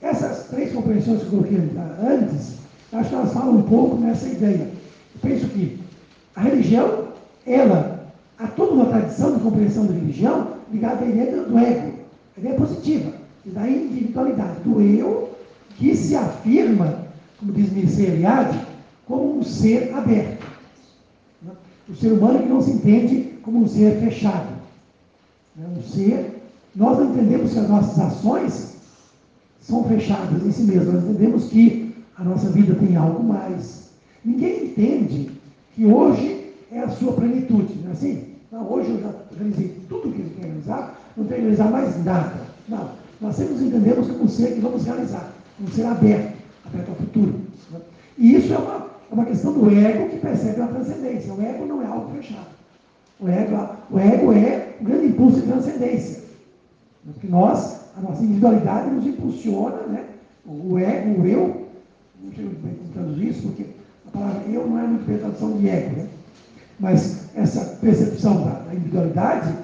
[0.00, 1.58] essas três compreensões que eu coloquei
[2.04, 2.54] antes,
[2.92, 4.68] acho que elas falam um pouco nessa ideia.
[5.14, 5.78] Eu penso que
[6.34, 7.08] a religião,
[7.46, 11.92] ela, há toda uma tradição de compreensão da religião ligada à ideia do ego,
[12.36, 13.12] a ideia positiva,
[13.46, 15.30] da individualidade, do eu,
[15.76, 17.06] que se afirma,
[17.38, 18.58] como diz Mircea Eliade,
[19.06, 20.46] como um ser aberto.
[21.88, 24.48] O ser humano que não se entende como um ser fechado.
[25.60, 26.42] É um ser.
[26.74, 28.76] Nós entendemos que as nossas ações
[29.60, 30.94] são fechadas em si mesmas.
[30.94, 33.90] Nós entendemos que a nossa vida tem algo mais.
[34.24, 35.30] Ninguém entende
[35.74, 38.24] que hoje é a sua plenitude, não é assim?
[38.50, 41.70] Não, hoje eu já realizei tudo o que eu quero realizar, não tenho que realizar
[41.70, 42.34] mais nada.
[42.68, 42.90] Não.
[43.20, 46.94] Nós sempre nos entendemos como um ser que vamos realizar, um ser aberto, aberto ao
[46.96, 47.40] futuro.
[47.70, 47.80] Né?
[48.18, 51.34] E isso é uma, é uma questão do ego que percebe a transcendência.
[51.34, 52.46] O ego não é algo fechado.
[53.20, 56.22] O ego, o ego é um grande impulso de transcendência.
[57.04, 60.04] Porque nós, a nossa individualidade nos impulsiona, né?
[60.46, 61.68] O ego, o eu,
[62.24, 63.66] não sei bem como traduzir isso, porque
[64.08, 66.06] a palavra eu não é muito bem a tradução de ego, né?
[66.80, 69.54] Mas essa percepção da, da individualidade,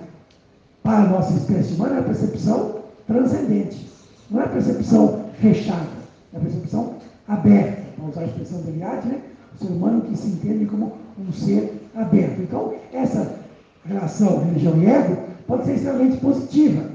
[0.82, 3.88] para a nossa espécie humana, é a percepção transcendente.
[4.30, 5.88] Não é a percepção fechada,
[6.34, 6.96] é a percepção
[7.26, 7.82] aberta.
[7.96, 9.22] para usar a expressão de Eliade, né?
[9.58, 12.40] Ser humano que se entende como um ser aberto.
[12.40, 13.38] Então, essa
[13.84, 15.16] relação religião e ego
[15.46, 16.90] pode ser extremamente positiva,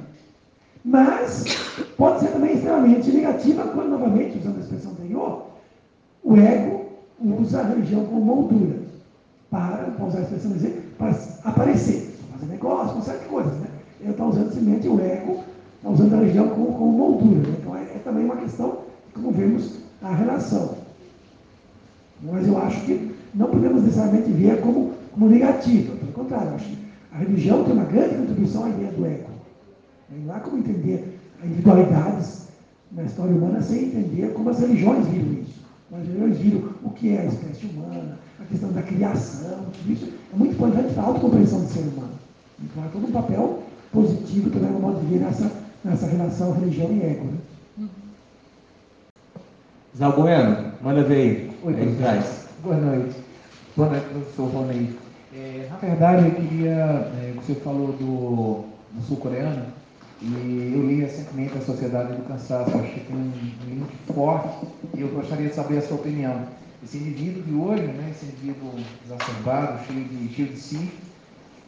[0.85, 1.45] mas
[1.97, 5.45] pode ser também extremamente negativa quando, novamente, usando a expressão anterior,
[6.23, 6.85] o ego
[7.19, 8.79] usa a religião como moldura
[9.49, 13.53] para, para usar a expressão dizer, para aparecer, fazer negócio, uma série de coisas.
[13.53, 13.67] Né?
[14.01, 15.43] Ele está usando simplesmente o ego,
[15.77, 17.47] está usando a religião como, como moldura.
[17.47, 17.55] Né?
[17.59, 18.79] Então é, é, também uma questão
[19.13, 20.82] como vemos a relação.
[22.23, 26.77] Mas eu acho que não podemos necessariamente ver como, como negativa, pelo contrário, acho que
[27.11, 29.29] a religião tem uma grande contribuição à ideia do ego.
[30.09, 32.47] Não há como entender individualidades
[32.91, 35.63] na história humana sem entender como as religiões viram isso.
[35.91, 40.09] As religiões viram o que é a espécie humana, a questão da criação, tudo isso
[40.33, 42.13] é muito importante para a autocompreensão do ser humano.
[42.63, 45.51] Então há todo um papel positivo também no modo de ver nessa,
[45.83, 47.25] nessa relação religião e ego.
[47.25, 47.87] Né?
[49.95, 51.52] Zé Bueno, manda ver aí.
[51.65, 52.45] Oi, traz.
[52.61, 53.15] Boa noite.
[53.77, 54.89] Boa noite, professor Ronei.
[55.33, 56.73] É, na verdade, eu queria.
[56.73, 59.67] É, você falou do, do sul-coreano,
[60.21, 62.69] e eu li recentemente A Sociedade do Cansaço.
[62.77, 63.31] Acho que tem um
[63.65, 66.35] link forte e eu gostaria de saber a sua opinião.
[66.83, 68.73] Esse indivíduo de hoje, né, esse indivíduo
[69.05, 70.89] exacerbado, cheio de, cheio de si,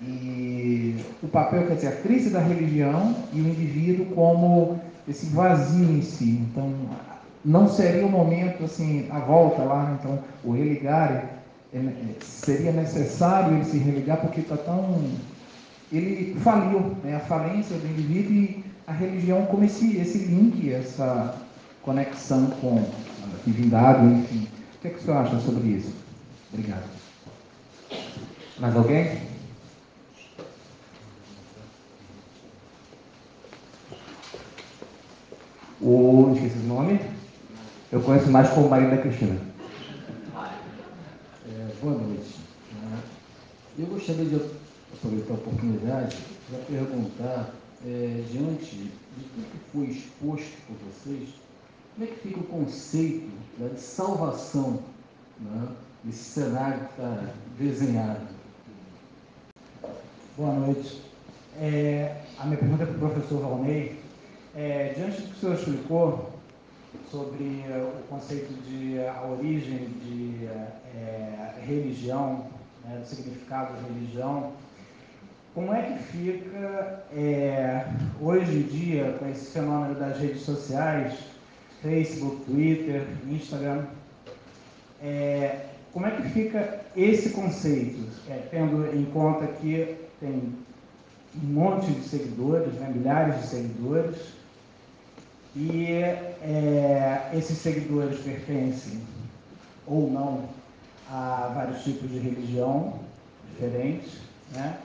[0.02, 4.78] e o papel, quer dizer, a crise da religião e o indivíduo como
[5.08, 6.32] esse vazio em si.
[6.52, 6.70] Então,
[7.46, 11.12] não seria o momento, assim, a volta lá, então, o religar,
[11.72, 15.04] é, é, seria necessário ele se religar porque está tão.
[15.92, 17.16] Ele faliu, né?
[17.16, 21.36] a falência do indivíduo e a religião como esse, esse link, essa
[21.84, 24.48] conexão com a divindade, enfim.
[24.78, 25.94] O que, é que o senhor acha sobre isso?
[26.52, 26.90] Obrigado.
[28.60, 29.22] Mais alguém?
[35.82, 36.32] O.
[36.34, 37.15] esqueci o nome.
[37.96, 39.40] Eu conheço mais como marido da Cristina.
[41.48, 42.36] É, boa noite.
[43.80, 44.36] Eu gostaria de
[44.94, 46.18] aproveitar a oportunidade
[46.50, 47.54] para perguntar,
[47.88, 51.30] é, diante de tudo que foi exposto por vocês,
[51.94, 54.82] como é que fica o conceito né, de salvação
[55.40, 55.68] né,
[56.04, 58.28] nesse cenário que está desenhado?
[60.36, 61.02] Boa noite.
[61.62, 63.98] É, a minha pergunta é para o professor Valnei.
[64.54, 66.35] É, diante do que o senhor explicou
[67.12, 72.46] sobre uh, o conceito de uh, a origem de uh, religião,
[72.84, 74.54] né, do significado de religião,
[75.54, 77.04] como é que fica
[78.20, 81.18] hoje em dia com esse fenômeno das redes sociais,
[81.82, 83.86] Facebook, Twitter, Instagram,
[85.94, 88.06] como é que fica esse conceito,
[88.52, 90.54] tendo em conta que tem
[91.42, 94.35] um monte de seguidores, né, milhares de seguidores,
[95.56, 99.02] e é, esses seguidores pertencem
[99.88, 100.50] ou não
[101.10, 103.00] a vários tipos de religião
[103.52, 104.18] diferentes,
[104.52, 104.78] né?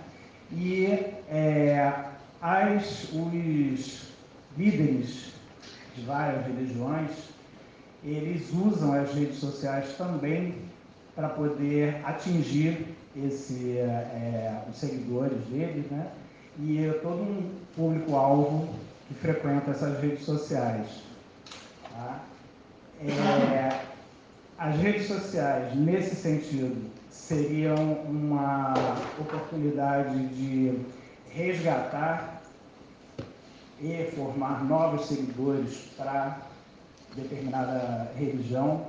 [0.53, 0.87] E
[1.29, 1.93] é,
[2.41, 4.13] as, os
[4.57, 5.33] líderes
[5.97, 7.11] de várias religiões,
[8.05, 10.55] eles usam as redes sociais também
[11.17, 16.11] para poder atingir esse, é, os seguidores deles, né?
[16.59, 18.69] E é todo um público-alvo
[19.11, 20.87] que frequenta essas redes sociais.
[21.91, 22.21] Tá?
[23.03, 23.83] É,
[24.57, 27.75] as redes sociais, nesse sentido, seriam
[28.05, 28.73] uma
[29.19, 30.79] oportunidade de
[31.29, 32.41] resgatar
[33.81, 36.39] e formar novos seguidores para
[37.17, 38.87] determinada religião.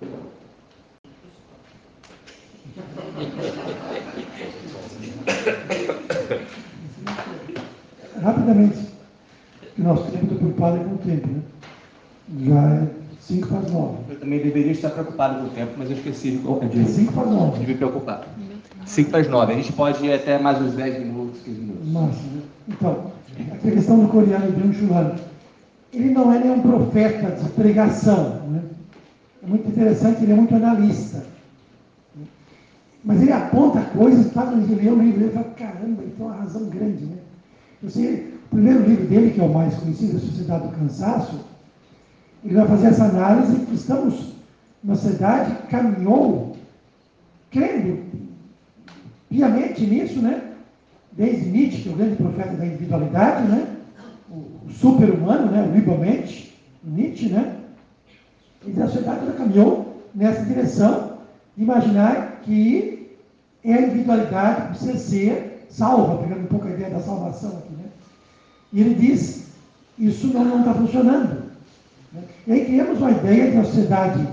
[8.18, 8.78] rapidamente,
[9.74, 11.40] que nosso tempo está preocupado com o tempo, né?
[12.38, 12.86] Já é
[13.20, 13.94] 5 para as 9.
[14.10, 17.22] Eu também deveria estar preocupado com o tempo, mas eu esqueci de, de, 5 para
[17.22, 17.58] as 9.
[17.58, 18.26] de me preocupar.
[18.86, 19.52] 5 para as 9.
[19.52, 21.88] A gente pode ir até mais uns 10 minutos, 15 minutos.
[21.88, 22.42] Massa, né?
[22.68, 23.12] Então,
[23.52, 25.14] a questão do coreano Byung Chul Han.
[25.92, 28.42] Ele não é nenhum profeta de pregação.
[28.48, 28.62] Né?
[29.42, 31.24] É muito interessante, ele é muito analista.
[33.04, 36.26] Mas ele aponta coisas, faz um livro, o livro dele e fala, caramba, ele tem
[36.26, 37.16] uma razão grande, né?
[37.82, 41.40] Você, o primeiro livro dele, que é o mais conhecido, A Sociedade do Cansaço,
[42.44, 44.34] ele vai fazer essa análise que estamos,
[44.82, 46.56] na sociedade, caminhou
[47.50, 48.04] crendo
[49.28, 50.52] piamente nisso, né?
[51.12, 53.76] Desde Nietzsche, que é o grande profeta da individualidade, né?
[54.30, 55.62] O, super-humano, né?
[55.62, 57.56] O Libamente, Nietzsche, né?
[58.66, 61.18] E a sociedade já caminhou nessa direção
[61.56, 63.16] de imaginar que
[63.64, 67.72] é a individualidade que precisa ser salva, pegando um pouco a ideia da salvação aqui,
[67.72, 67.84] né?
[68.72, 69.46] E ele diz,
[69.98, 71.50] isso não está funcionando.
[72.12, 72.22] Né?
[72.46, 74.26] E aí criamos uma ideia de uma sociedade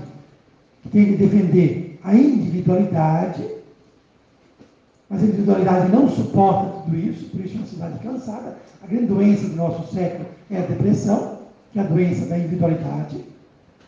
[0.82, 3.44] que tem que defender a individualidade,
[5.08, 8.56] mas a individualidade não suporta tudo isso, por isso é uma sociedade cansada.
[8.82, 11.38] A grande doença do nosso século é a depressão,
[11.72, 13.24] que é a doença da individualidade.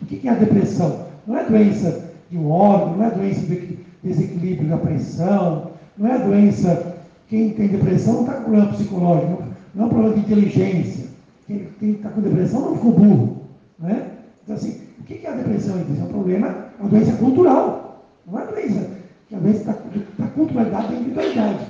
[0.01, 1.07] O que é a depressão?
[1.27, 6.19] Não é doença de um órgão, não é doença de desequilíbrio da pressão, não é
[6.19, 6.90] doença.
[7.31, 11.05] Quem tem depressão está com problema psicológico, não é um problema de inteligência.
[11.47, 13.43] Quem está com depressão não ficou burro.
[13.79, 14.09] Né?
[14.43, 15.77] Então, assim, o que é a depressão?
[15.77, 18.05] É um problema, é uma doença cultural.
[18.27, 18.91] Não é doença,
[19.29, 19.75] que a doença está
[20.19, 21.67] tá culturalidade da individualidade.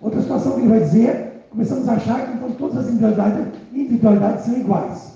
[0.00, 4.44] Outra situação que ele vai dizer, começamos a achar que então todas as individualidades, individualidades
[4.46, 5.12] são iguais.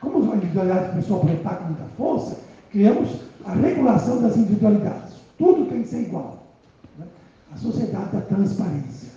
[0.00, 2.36] Como a individualidade começou a brotar com muita força,
[2.72, 5.14] criamos a regulação das individualidades.
[5.38, 6.43] Tudo tem que ser igual.
[7.54, 9.08] A sociedade da transparência.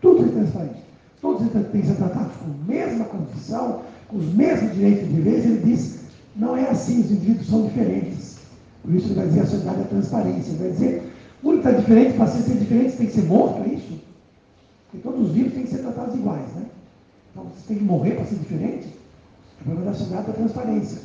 [0.00, 0.82] Tudo é transparente.
[1.20, 5.44] Todos têm que ser tratados com a mesma condição, com os mesmos direitos e deveres.
[5.44, 5.98] Ele diz,
[6.36, 8.38] não é assim, os indivíduos são diferentes.
[8.82, 10.50] Por isso ele vai dizer a sociedade da transparência.
[10.50, 13.62] Ele vai dizer, o que está diferente, para ser, ser diferente, tem que ser morto,
[13.68, 14.00] é isso?
[14.90, 16.66] Porque todos os vivos têm que ser tratados iguais, né?
[17.30, 18.88] Então, você tem que morrer para ser diferente?
[19.60, 20.98] É problema da sociedade da transparência.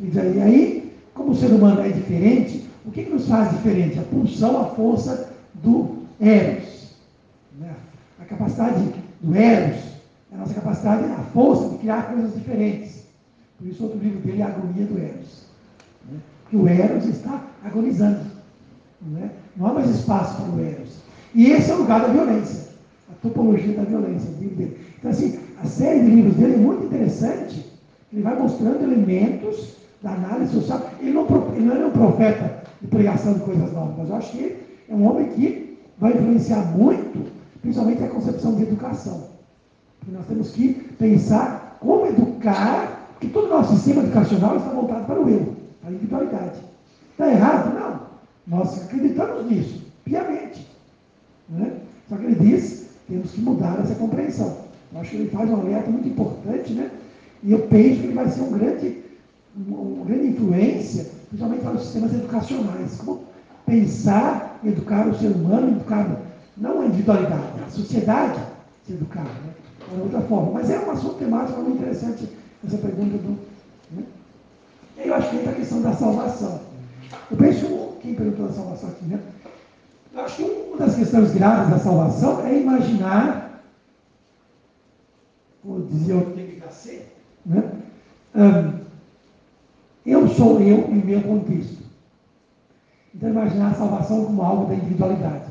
[0.00, 3.98] E aí, como o ser humano é diferente, o que, que nos faz diferente?
[3.98, 6.94] A pulsão, a força do Eros.
[7.58, 7.74] Né?
[8.20, 9.82] A capacidade do Eros
[10.32, 13.04] é a nossa capacidade, a força de criar coisas diferentes.
[13.58, 15.46] Por isso, outro livro dele é a agonia do Eros.
[16.10, 16.18] Né?
[16.52, 18.20] O Eros está agonizando.
[19.02, 19.30] Né?
[19.56, 21.02] Não há mais espaço para o Eros.
[21.34, 22.74] E esse é o lugar da violência.
[23.10, 24.78] A topologia da violência, o livro dele.
[24.98, 27.64] Então, assim, a série de livros dele é muito interessante.
[28.12, 30.90] Ele vai mostrando elementos da análise social.
[31.00, 34.32] Ele não, ele não é um profeta de pregação de coisas novas, mas eu acho
[34.32, 34.56] que ele
[34.88, 35.63] é um homem que
[35.98, 37.30] vai influenciar muito,
[37.62, 39.28] principalmente a concepção de educação.
[39.98, 45.04] Porque nós temos que pensar como educar, porque todo o nosso sistema educacional está voltado
[45.06, 46.60] para o eu, para a individualidade.
[47.12, 47.74] Está errado?
[47.74, 48.00] Não.
[48.46, 50.68] Nós acreditamos nisso, piamente.
[51.48, 51.78] Né?
[52.08, 54.64] Só que ele diz temos que mudar essa compreensão.
[54.92, 56.90] Eu acho que ele faz um alerta muito importante, né?
[57.42, 59.04] E eu penso que ele vai ser um grande
[59.56, 62.96] uma grande influência, principalmente para os sistemas educacionais.
[62.98, 63.20] Como
[63.66, 66.06] pensar, educar o ser humano, educar
[66.56, 68.40] não a individualidade, a sociedade
[68.86, 69.54] se educar, né?
[70.00, 70.52] outra forma.
[70.52, 72.28] Mas é um assunto temático muito interessante
[72.66, 73.38] essa pergunta do.
[73.90, 74.04] Né?
[74.98, 76.60] Eu acho que entra a questão da salvação.
[77.30, 79.20] Eu penso, quem perguntou da salvação aqui, né?
[80.12, 83.62] Eu acho que uma das questões graves da salvação é imaginar,
[85.62, 87.06] como dizia o TKC,
[87.46, 87.72] né?
[88.34, 88.84] Um,
[90.06, 91.83] eu sou eu em meu contexto.
[93.24, 95.44] Então, imaginar a salvação como algo da individualidade.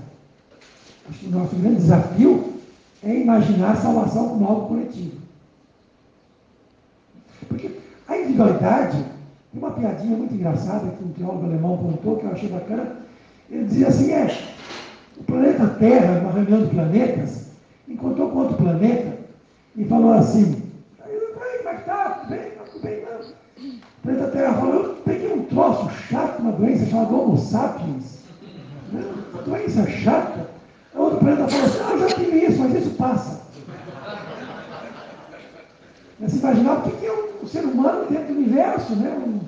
[1.09, 2.53] Acho que o nosso grande desafio
[3.01, 5.17] é imaginar a salvação como algo coletivo.
[7.47, 7.71] Porque
[8.07, 8.97] a individualidade,
[9.51, 12.97] tem uma piadinha muito engraçada que um teólogo alemão contou, que eu achei bacana.
[13.49, 14.27] Ele dizia assim: é,
[15.17, 17.47] o planeta Terra, numa reunião de planetas,
[17.87, 19.17] encontrou com outro planeta
[19.75, 20.61] e falou assim:
[21.33, 22.09] como é que está?
[22.21, 22.47] Tudo bem?
[22.49, 23.01] Está tudo bem?
[23.01, 23.19] Não.
[23.73, 26.22] O planeta Terra falou, eu peguei um troço chato,
[26.63, 28.23] doença chamada Homo sapiens.
[28.91, 29.03] Né?
[29.33, 30.49] Uma doença chata.
[30.95, 33.41] O outro planeta falou assim, ah, eu já tive isso, mas isso passa.
[36.19, 39.09] Você imaginar o que é o, ser humano dentro do universo, né?
[39.09, 39.39] Um,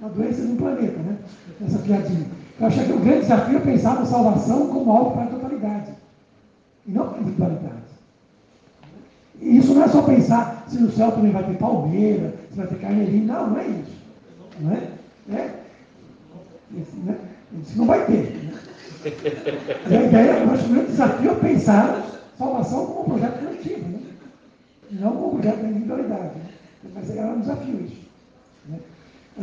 [0.00, 1.16] uma doença de um planeta, né?
[1.64, 2.26] Essa piadinha.
[2.58, 5.92] Eu acho que o grande desafio é pensar na salvação como algo para a totalidade.
[6.86, 7.76] E não para a individualidade.
[9.40, 12.66] E isso não é só pensar se no céu também vai ter palmeira, se vai
[12.66, 13.26] ter carneirinho.
[13.26, 13.96] Não, não é isso.
[14.60, 14.88] Não é?
[15.30, 15.65] é.
[16.72, 17.16] Isso, né?
[17.60, 18.22] isso não vai ter.
[18.22, 18.52] Né?
[19.84, 22.06] a ideia, eu acho que o desafio é pensar
[22.36, 23.98] salvação como um projeto coletivo, né?
[24.90, 26.22] E não como um projeto da individualidade.
[26.22, 26.90] Né?
[26.94, 28.02] Mas era um desafio isso.
[28.68, 28.78] Né?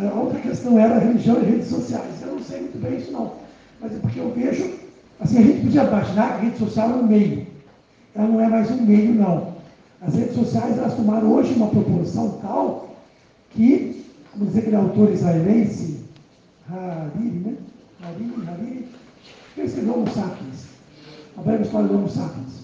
[0.09, 2.21] A outra questão era religião e redes sociais.
[2.21, 3.33] Eu não sei muito bem isso não.
[3.79, 4.73] Mas é porque eu vejo,
[5.19, 7.47] assim, a gente podia imaginar que a rede social é um meio.
[8.15, 9.53] Ela não é mais um meio, não.
[10.01, 12.95] As redes sociais elas tomaram hoje uma proporção tal
[13.51, 16.02] que, vamos dizer que ele é autor israelense,
[16.69, 17.57] Hariri, né?
[18.01, 18.87] Hariri, Hariri,
[19.57, 20.65] ele escreveu Homo Sapiens,
[21.37, 22.63] a breve história do Homo Sapiens.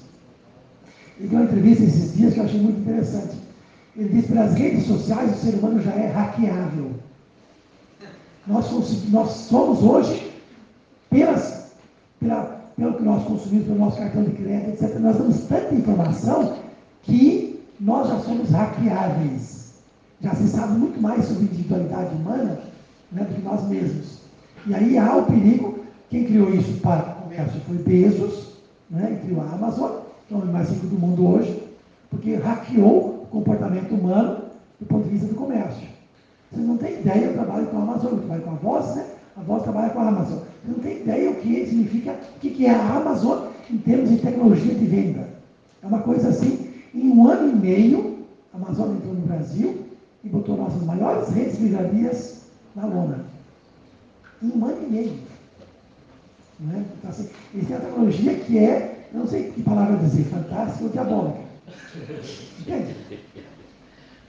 [1.20, 3.38] Ele deu uma entrevista esses dias que eu achei muito interessante.
[3.96, 6.92] Ele disse pelas redes sociais o ser humano já é hackeável.
[8.48, 10.32] Nós, nós somos hoje,
[11.10, 11.74] pelas,
[12.20, 12.44] pela,
[12.78, 16.58] pelo que nós consumimos, pelo nosso cartão de crédito, etc., nós damos tanta informação
[17.04, 19.74] que nós já somos hackeáveis.
[20.22, 22.69] Já se sabe muito mais sobre individualidade humana
[23.12, 24.20] né, do que nós mesmos.
[24.66, 25.80] E aí há o perigo,
[26.10, 28.54] quem criou isso para o comércio foi Bezos,
[28.90, 29.92] né, criou a Amazon,
[30.28, 31.64] que é o mais rico do mundo hoje,
[32.10, 34.44] porque hackeou o comportamento humano
[34.80, 35.88] do ponto de vista do comércio.
[36.52, 39.06] Vocês não têm ideia, eu trabalho com a Amazon, eu trabalho com a Voz, né?
[39.38, 40.40] A Voz trabalha com a Amazon.
[40.40, 44.18] Vocês não têm ideia o que significa, o que é a Amazon em termos de
[44.18, 45.30] tecnologia de venda.
[45.84, 49.86] É uma coisa assim, em um ano e meio, a Amazon entrou no Brasil
[50.24, 52.39] e botou nossas maiores redes de livrarias
[52.80, 53.26] na lona.
[54.42, 55.20] Em um ano e meio.
[56.60, 56.86] Né?
[56.98, 60.90] Então, assim, eles têm a tecnologia que é, não sei que palavra dizer, fantástica ou
[60.90, 61.40] diabólica.
[62.60, 62.96] Entende?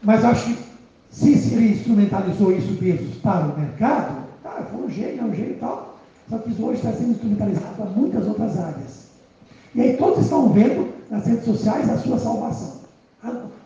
[0.02, 0.70] Mas acho que
[1.10, 5.52] se ele instrumentalizou isso mesmo para o mercado, tá, foi um gênio, é um gênio
[5.52, 5.98] e tal.
[6.28, 9.10] Só que isso hoje está sendo instrumentalizado para muitas outras áreas.
[9.74, 12.80] E aí todos estão vendo nas redes sociais a sua salvação.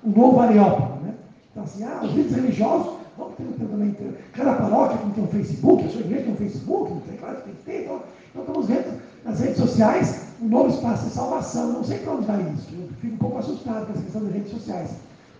[0.02, 1.14] O novo Areópago, né?
[1.50, 2.94] Então assim, ah, os líderes religiosos,
[4.32, 7.42] cada paróquia tem um Facebook, a sua igreja tem um Facebook, não tem, claro que
[7.42, 7.82] tem que ter.
[7.84, 11.72] Então, então estamos vendo nas redes sociais um novo espaço de salvação.
[11.72, 12.68] Não sei para onde vai isso.
[12.72, 14.90] Eu fico um pouco assustado com essa questão das redes sociais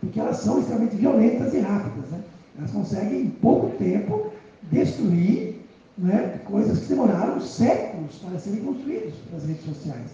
[0.05, 2.11] porque elas são extremamente violentas e rápidas.
[2.11, 2.21] Né?
[2.59, 4.31] Elas conseguem, em pouco tempo,
[4.71, 5.61] destruir
[5.97, 10.11] né, coisas que demoraram séculos para serem construídas pelas redes sociais.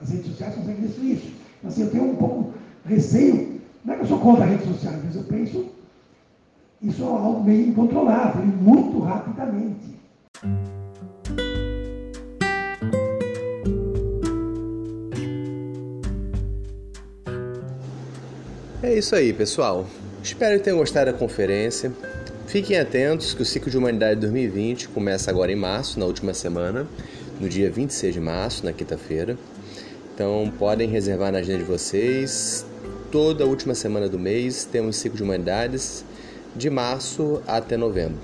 [0.00, 1.32] As redes sociais conseguem destruir isso.
[1.58, 2.52] Então, assim, eu tenho um pouco
[2.84, 5.66] receio, não é que eu sou contra as redes sociais, mas eu penso
[6.80, 9.98] isso é algo meio incontrolável, muito rapidamente.
[18.80, 19.86] É isso aí, pessoal.
[20.22, 21.92] Espero que tenham gostado da conferência.
[22.46, 26.86] Fiquem atentos que o ciclo de humanidade 2020 começa agora em março, na última semana,
[27.40, 29.36] no dia 26 de março, na quinta-feira.
[30.14, 32.64] Então podem reservar na agenda de vocês.
[33.10, 36.04] Toda a última semana do mês temos ciclo de humanidades
[36.58, 38.18] de março até novembro.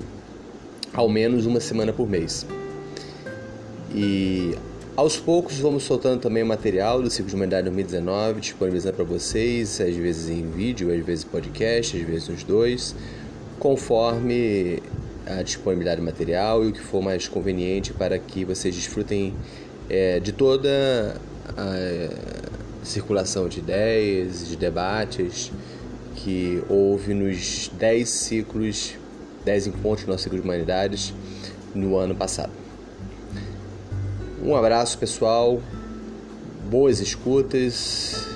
[0.93, 2.45] Ao menos uma semana por mês.
[3.95, 4.55] E
[4.97, 9.81] aos poucos vamos soltando também o material do Ciclo de Humanidade 2019, disponibilizando para vocês,
[9.81, 12.95] às vezes em vídeo, às vezes podcast, às vezes os dois,
[13.59, 14.83] conforme
[15.27, 19.33] a disponibilidade do material e o que for mais conveniente para que vocês desfrutem
[19.89, 21.17] é, de toda
[21.57, 25.53] a circulação de ideias, de debates
[26.25, 28.95] que houve nos 10 ciclos,
[29.45, 31.13] 10 encontros do nosso ciclo de humanidades
[31.75, 32.51] no ano passado.
[34.43, 35.61] Um abraço, pessoal.
[36.71, 38.27] Boas escutas,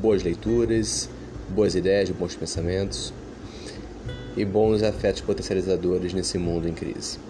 [0.00, 1.08] boas leituras,
[1.48, 3.12] boas ideias, bons pensamentos
[4.36, 7.20] e bons afetos potencializadores nesse mundo em crise.